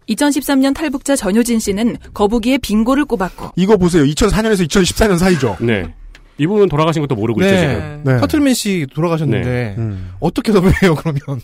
[0.08, 4.04] 2013년 탈북자 전효진 씨는 거북이의 빙고를 꼽았고 이거 보세요.
[4.04, 5.56] 2004년에서 2014년 사이죠.
[5.60, 5.92] 네.
[6.38, 8.02] 이분은 돌아가신 것도 모르고 있죠, 지금.
[8.04, 8.18] 네.
[8.18, 10.12] 터틀맨 씨 돌아가셨는데 음.
[10.20, 11.40] 어떻게 섭외해요 그러면?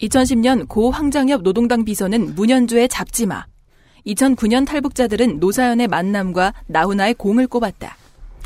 [0.00, 3.44] 2010년 고 황장엽 노동당 비서는 문현주의 잡지마
[4.06, 7.96] 2009년 탈북자들은 노사연의 만남과 나훈아의 공을 꼽았다.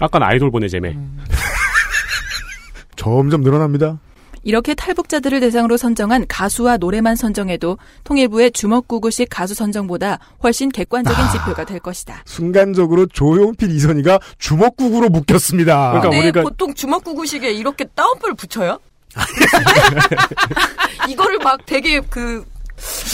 [0.01, 0.97] 아까 아이돌 보내재매.
[2.97, 3.99] 점점 늘어납니다.
[4.45, 11.80] 이렇게 탈북자들을 대상으로 선정한 가수와 노래만 선정해도 통일부의 주먹구구식 가수 선정보다 훨씬 객관적인 지표가 될
[11.80, 12.22] 것이다.
[12.26, 15.92] 순간적으로 조용필 이선희가 주먹국으로 묶였습니다.
[15.92, 18.78] 그러니까 근데 우리가- 보통 주먹구구식에 이렇게 따옴표를 붙여요?
[21.09, 22.45] 이거를 막 되게 그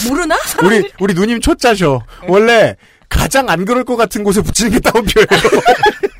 [0.09, 0.35] 모르나?
[0.63, 2.01] 우리 우리 누님 초짜셔.
[2.27, 2.75] 원래
[3.09, 5.27] 가장 안 그럴 것 같은 곳에 붙이는 게 따옴표예요.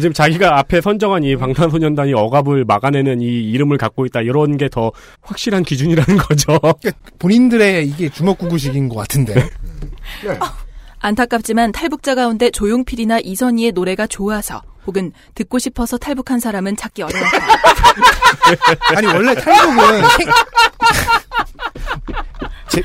[0.00, 4.90] 지금 자기가 앞에 선정한 이 방탄소년단이 억압을 막아내는 이 이름을 갖고 있다 이런 게 더
[5.20, 6.58] 확실한 기준이라는 거죠.
[7.18, 9.48] 본인들의 이게 주먹구구식인 것 같은데.
[11.00, 17.38] 안타깝지만 탈북자 가운데 조용필이나 이선희의 노래가 좋아서 혹은 듣고 싶어서 탈북한 사람은 찾기 어려웠다.
[18.96, 20.26] 아니 원래 탈북은 생...
[22.70, 22.82] 제...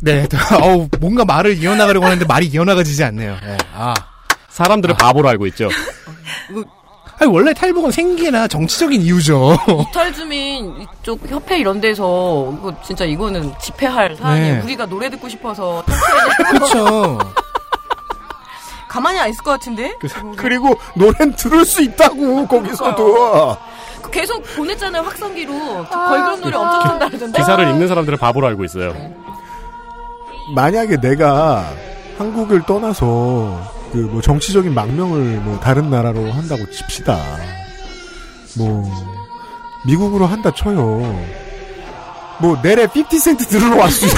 [0.00, 0.26] 네,
[0.62, 3.36] 어우 뭔가 말을 이어나가려고 하는데 말이 이어나가지지 않네요.
[3.42, 3.92] 네, 아.
[4.54, 5.68] 사람들을 바보로 알고 있죠.
[7.18, 9.56] 아니 원래 탈북은 생계나 정치적인 이유죠.
[9.90, 14.54] 이탈 주민 이쪽 협회 이런 데서 이거 진짜 이거는 집회할 사안이에요.
[14.56, 14.60] 네.
[14.62, 15.82] 우리가 노래 듣고 싶어서
[16.50, 17.18] 그렇죠.
[18.88, 19.96] 가만히 안 있을 것 같은데?
[20.36, 23.56] 그리고 노래는 들을 수 있다고 거기서도.
[24.02, 25.86] 그 계속 보냈잖아요, 확성기로.
[25.86, 27.40] 걸그룹 노래 엄청 탄다 그러던데.
[27.40, 28.94] 기사를 읽는 사람들을 바보로 알고 있어요.
[30.54, 31.72] 만약에 내가
[32.18, 37.16] 한국을 떠나서 그 뭐 정치적인 망명을 뭐 다른 나라로 한다고 칩시다.
[38.56, 38.90] 뭐
[39.86, 41.00] 미국으로 한다 쳐요.
[42.40, 44.06] 뭐 내래 50센트 들으러 왔어.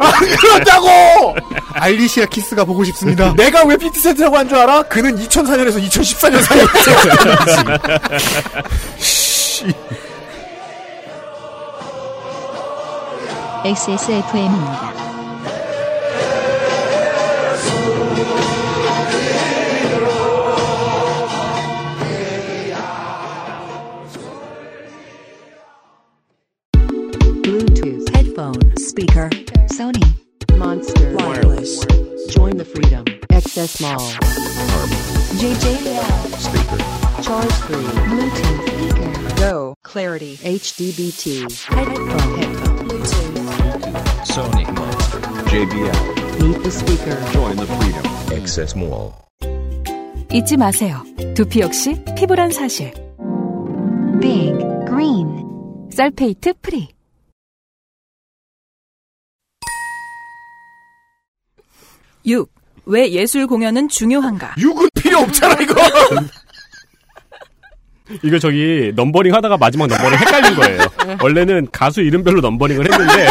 [0.00, 1.36] 안 그런다고!
[1.74, 3.32] 알리시아 키스가 보고 싶습니다.
[3.38, 4.82] 내가 왜 50센트라고 한 줄 알아?
[4.84, 6.64] 그는 2004년에서 2014년 사이에
[13.64, 15.11] XSFM입니다.
[28.41, 29.29] Bluetooth headphone speaker
[29.67, 30.03] Sony
[30.57, 31.85] Monster wireless.
[32.29, 33.05] Join the freedom.
[33.29, 33.99] XS Mall.
[35.37, 36.03] JJL
[36.39, 37.21] speaker.
[37.21, 37.75] Charge 3
[38.09, 39.35] Bluetooth speaker.
[39.37, 43.45] Go Clarity HDBT headphone headphone Bluetooth.
[44.25, 45.19] Sony Monster.
[45.51, 46.41] JBL.
[46.41, 47.31] Meet the speaker.
[47.33, 48.05] Join the freedom.
[48.41, 49.13] Access Mall.
[50.33, 51.03] 잊지 마세요.
[51.35, 52.91] 두피 역시 피부란 사실.
[54.19, 55.45] Big Green.
[55.91, 56.89] 설페이트 프리.
[62.26, 62.50] 육.
[62.84, 64.54] 왜 예술 공연은 중요한가?
[64.58, 65.74] 6은 필요 없잖아, 이거!
[68.22, 70.80] 이거 저기 numbering 하다가 마지막 numbering 헷갈린 거예요.
[71.22, 73.26] 원래는 가수 이름별로 numbering을 했는데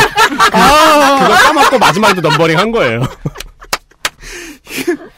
[0.50, 3.02] 그거 까먹고 마지막에도 numbering 한 거예요.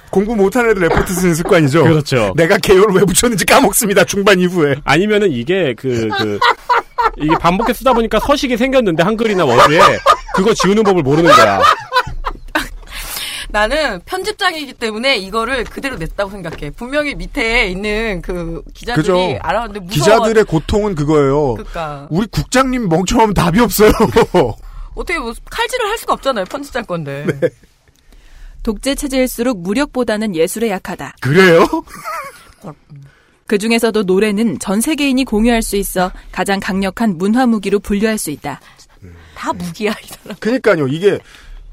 [0.10, 1.84] 공부 못하는 애들 레포트 쓰는 습관이죠.
[1.84, 2.34] 그렇죠.
[2.36, 4.04] 내가 개요를 왜 붙였는지 까먹습니다.
[4.04, 4.76] 중반 이후에.
[4.84, 6.40] 아니면은 이게 그, 그,
[7.18, 9.80] 이게 반복해 쓰다 보니까 서식이 생겼는데 한글이나 워드에
[10.36, 11.62] 그거 지우는 법을 모르는 거야.
[13.54, 16.72] 나는 편집장이기 때문에 이거를 그대로 냈다고 생각해.
[16.72, 19.40] 분명히 밑에 있는 그 기자들이 그죠.
[19.44, 20.18] 알았는데 무서워.
[20.18, 21.54] 기자들의 고통은 그거예요.
[21.54, 22.08] 그러니까.
[22.10, 23.92] 우리 국장님 멍청하면 답이 없어요.
[24.96, 26.46] 어떻게 뭐 칼질을 할 수가 없잖아요.
[26.46, 27.28] 편집장 건데.
[27.28, 27.50] 네.
[28.64, 31.14] 독재 체제일수록 무력보다는 예술에 약하다.
[31.22, 31.68] 그래요?
[33.46, 38.60] 그 중에서도 노래는 전 세계인이 공유할 수 있어 가장 강력한 문화 무기로 분류할 수 있다.
[39.36, 40.38] 다 무기야 이 사람.
[40.40, 41.20] 그니까요, 이게,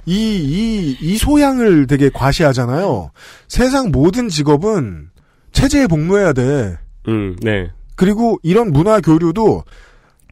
[0.06, 3.10] 이, 이, 이 소양을 되게 과시하잖아요.
[3.48, 5.10] 세상 모든 직업은
[5.52, 6.78] 체제에 복무해야 돼.
[7.08, 7.70] 음, 네.
[7.96, 9.64] 그리고 이런 문화 교류도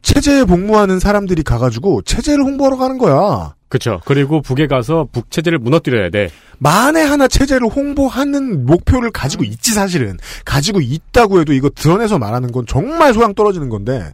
[0.01, 3.53] 체제에 복무하는 사람들이 가가지고 체제를 홍보하러 가는 거야.
[3.67, 4.01] 그쵸.
[4.05, 6.31] 그리고 북에 가서 북 체제를 무너뜨려야 돼.
[6.57, 12.65] 만에 하나 체제를 홍보하는 목표를 가지고 있지 사실은 가지고 있다고 해도 이거 드러내서 말하는 건
[12.67, 14.11] 정말 소양 떨어지는 건데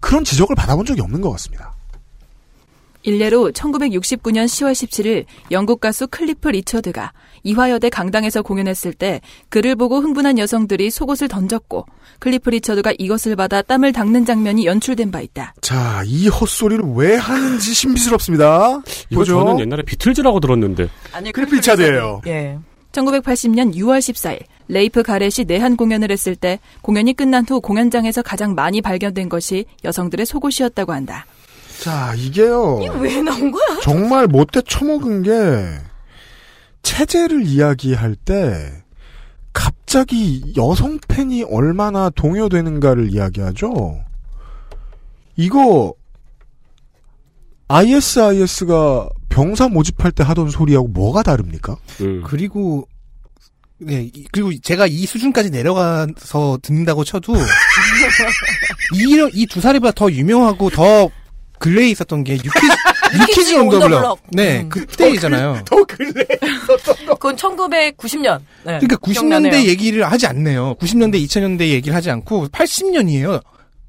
[0.00, 1.72] 그런 지적을 받아본 적이 없는 것 같습니다.
[3.02, 7.12] 일례로 1969년 10월 17일 영국 가수 클리프 리처드가
[7.44, 11.86] 이화여대 강당에서 공연했을 때 그를 보고 흥분한 여성들이 속옷을 던졌고
[12.18, 15.54] 클리프 리처드가 이것을 받아 땀을 닦는 장면이 연출된 바 있다.
[15.60, 18.82] 자, 이 헛소리를 왜 하는지 신비스럽습니다.
[19.10, 19.38] 이거 보죠.
[19.38, 20.88] 저는 옛날에 비틀즈라고 들었는데.
[21.12, 22.22] 아니 클리프 리차드예요.
[22.26, 22.58] 예.
[22.92, 28.80] 1980년 6월 14일 레이프 가렛이 내한 공연을 했을 때 공연이 끝난 후 공연장에서 가장 많이
[28.80, 31.26] 발견된 것이 여성들의 속옷이었다고 한다.
[31.82, 32.80] 자, 이게요.
[32.82, 33.80] 이거 왜 나온 거야?
[33.82, 35.78] 정말 못돼 처먹은 게
[36.82, 38.82] 체제를 이야기할 때
[39.52, 44.00] 갑자기 여성 팬이 얼마나 동요되는가를 이야기하죠.
[45.36, 45.94] 이거
[47.68, 51.76] ISIS가 병사 모집할 때 하던 소리하고 뭐가 다릅니까?
[52.00, 52.22] 음.
[52.24, 52.88] 그리고
[53.80, 57.34] 네 이- 그리고 제가 이 수준까지 내려가서 듣는다고 쳐도
[58.94, 61.08] 이이 두 사례보다 더 유명하고 더
[61.58, 62.50] 근래에 있었던 게 유키즈
[63.20, 64.18] 유키즈 온 더 블럭.
[64.32, 64.68] 네 음.
[64.68, 65.60] 그때이잖아요.
[65.64, 66.24] 더 근래.
[67.08, 68.38] 그건 1990년.
[68.64, 68.78] 네.
[68.80, 69.68] 그러니까 90년대 기억나네요.
[69.68, 70.74] 얘기를 하지 않네요.
[70.76, 73.42] 90년대 2000년대 얘기를 하지 않고 80년이에요.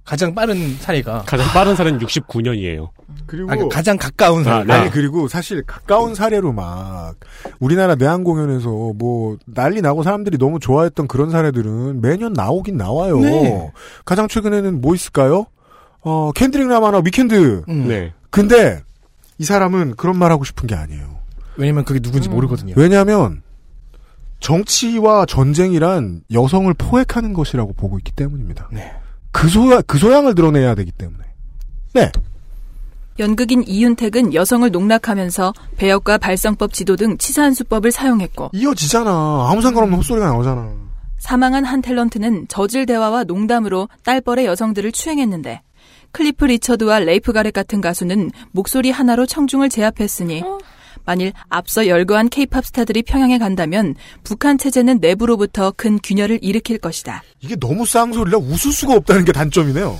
[0.05, 1.23] 가장 빠른 사례가.
[1.27, 2.89] 가장 빠른 사례는 69년이에요.
[3.27, 4.61] 그리고 아, 그러니까 가장 가까운 사례.
[4.61, 4.73] 아, 네.
[4.73, 7.13] 아니 그리고 사실 가까운 사례로 막
[7.59, 13.19] 우리나라 내한 공연에서 뭐 난리 나고 사람들이 너무 좋아했던 그런 사례들은 매년 나오긴 나와요.
[13.19, 13.71] 네.
[14.03, 15.45] 가장 최근에는 뭐 있을까요?
[16.01, 17.63] 어 캔드릭 라마나 위켄드.
[17.67, 17.87] 음.
[17.87, 18.13] 네.
[18.29, 18.81] 근데
[19.37, 21.19] 이 사람은 그런 말 하고 싶은 게 아니에요.
[21.57, 22.73] 왜냐면 그게 누군지 모르거든요.
[22.77, 23.41] 왜냐하면
[24.39, 28.69] 정치와 전쟁이란 여성을 포획하는 것이라고 보고 있기 때문입니다.
[28.71, 28.93] 네.
[29.31, 31.23] 그 소야 그 소양을 드러내야 되기 때문에.
[31.93, 32.11] 네.
[33.19, 39.47] 연극인 이윤택은 여성을 농락하면서 배역과 발성법 지도 등 치사한 수법을 사용했고 이어지잖아.
[39.49, 40.71] 아무 상관없는 헛소리가 나오잖아.
[41.17, 45.61] 사망한 한 탤런트는 저질 대화와 농담으로 딸뻘의 여성들을 추행했는데
[46.11, 50.43] 클리프 리처드와 레이프 가렛 같은 가수는 목소리 하나로 청중을 제압했으니
[51.05, 57.23] 만일 앞서 열거한 케이팝 스타들이 평양에 간다면 북한 체제는 내부로부터 큰 균열을 일으킬 것이다.
[57.39, 59.97] 이게 너무 쌍소리라 웃을 수가 없다는 게 단점이네요.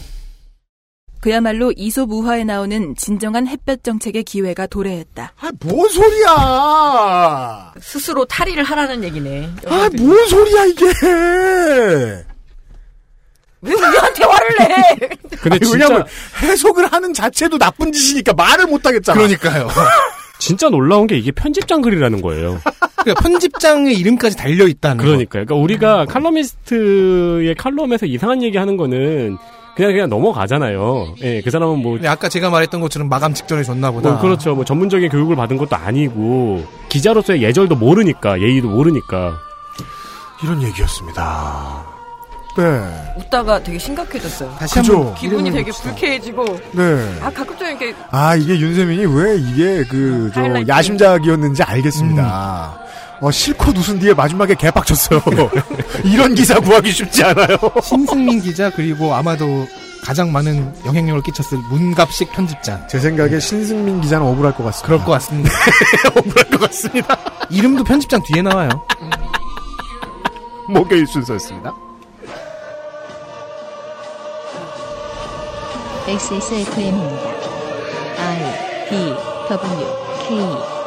[1.22, 5.34] 그야말로 이솝우화에 나오는 진정한 햇볕 정책의 기회가 도래했다.
[5.38, 7.73] 아, 뭔 소리야!
[7.81, 9.49] 스스로 탈의를 하라는 얘기네.
[9.68, 10.86] 아, 뭔 소리야, 이게!
[13.61, 14.98] 왜 우리한테 화를 내?
[15.41, 16.06] 근데 아니, 진짜 왜냐면
[16.41, 19.18] 해석을 하는 자체도 나쁜 짓이니까 말을 못 하겠잖아.
[19.18, 19.68] 그러니까요.
[20.40, 22.61] 진짜 놀라운 게 이게 편집장 글이라는 거예요.
[22.95, 29.38] 그러니까 편집장의 이름까지 달려 있다는 그러니까, 그러니까 우리가 칼럼니스트의 칼럼에서 이상한 얘기 하는 거는
[29.76, 31.15] 그냥 그냥 넘어가잖아요.
[31.23, 34.11] 예, 그 사람은 뭐 아까 제가 말했던 것처럼 마감 직전에 줬나 보다.
[34.11, 34.56] 뭐 그렇죠.
[34.56, 39.38] 뭐 전문적인 교육을 받은 것도 아니고 기자로서의 예절도 모르니까 예의도 모르니까
[40.44, 41.98] 이런 얘기였습니다.
[42.57, 43.13] 네.
[43.17, 44.55] 웃다가 되게 심각해졌어요.
[44.59, 44.80] 다시?
[44.80, 45.89] 한번 기분이 되게 봅시다.
[45.91, 47.19] 불쾌해지고 네.
[47.21, 50.67] 아 가끔씩 이렇게 아, 이게 윤세민이 왜 이게 그, 저.
[50.67, 52.80] 야심작이었는지 알겠습니다.
[53.21, 55.21] 어, 실컷 웃은 뒤에 마지막에 개빡쳤어요.
[56.05, 57.57] 이런 기사 구하기 쉽지 않아요.
[57.84, 59.67] 신승민 기자 그리고 아마도
[60.03, 62.88] 가장 많은 영향력을 끼쳤을 문갑식 편집장.
[62.88, 64.85] 제 생각에 신승민 기자는 억울할 것 같습니다.
[64.88, 65.51] 그럴 것 같습니다.
[66.15, 67.17] 억울할 것 같습니다.
[67.49, 68.69] 이름도 편집장 뒤에 나와요.
[70.69, 71.73] 목요일 순서였습니다.
[76.10, 77.30] XSFM입니다.
[78.18, 79.14] I D
[79.48, 79.88] W
[80.27, 80.78] K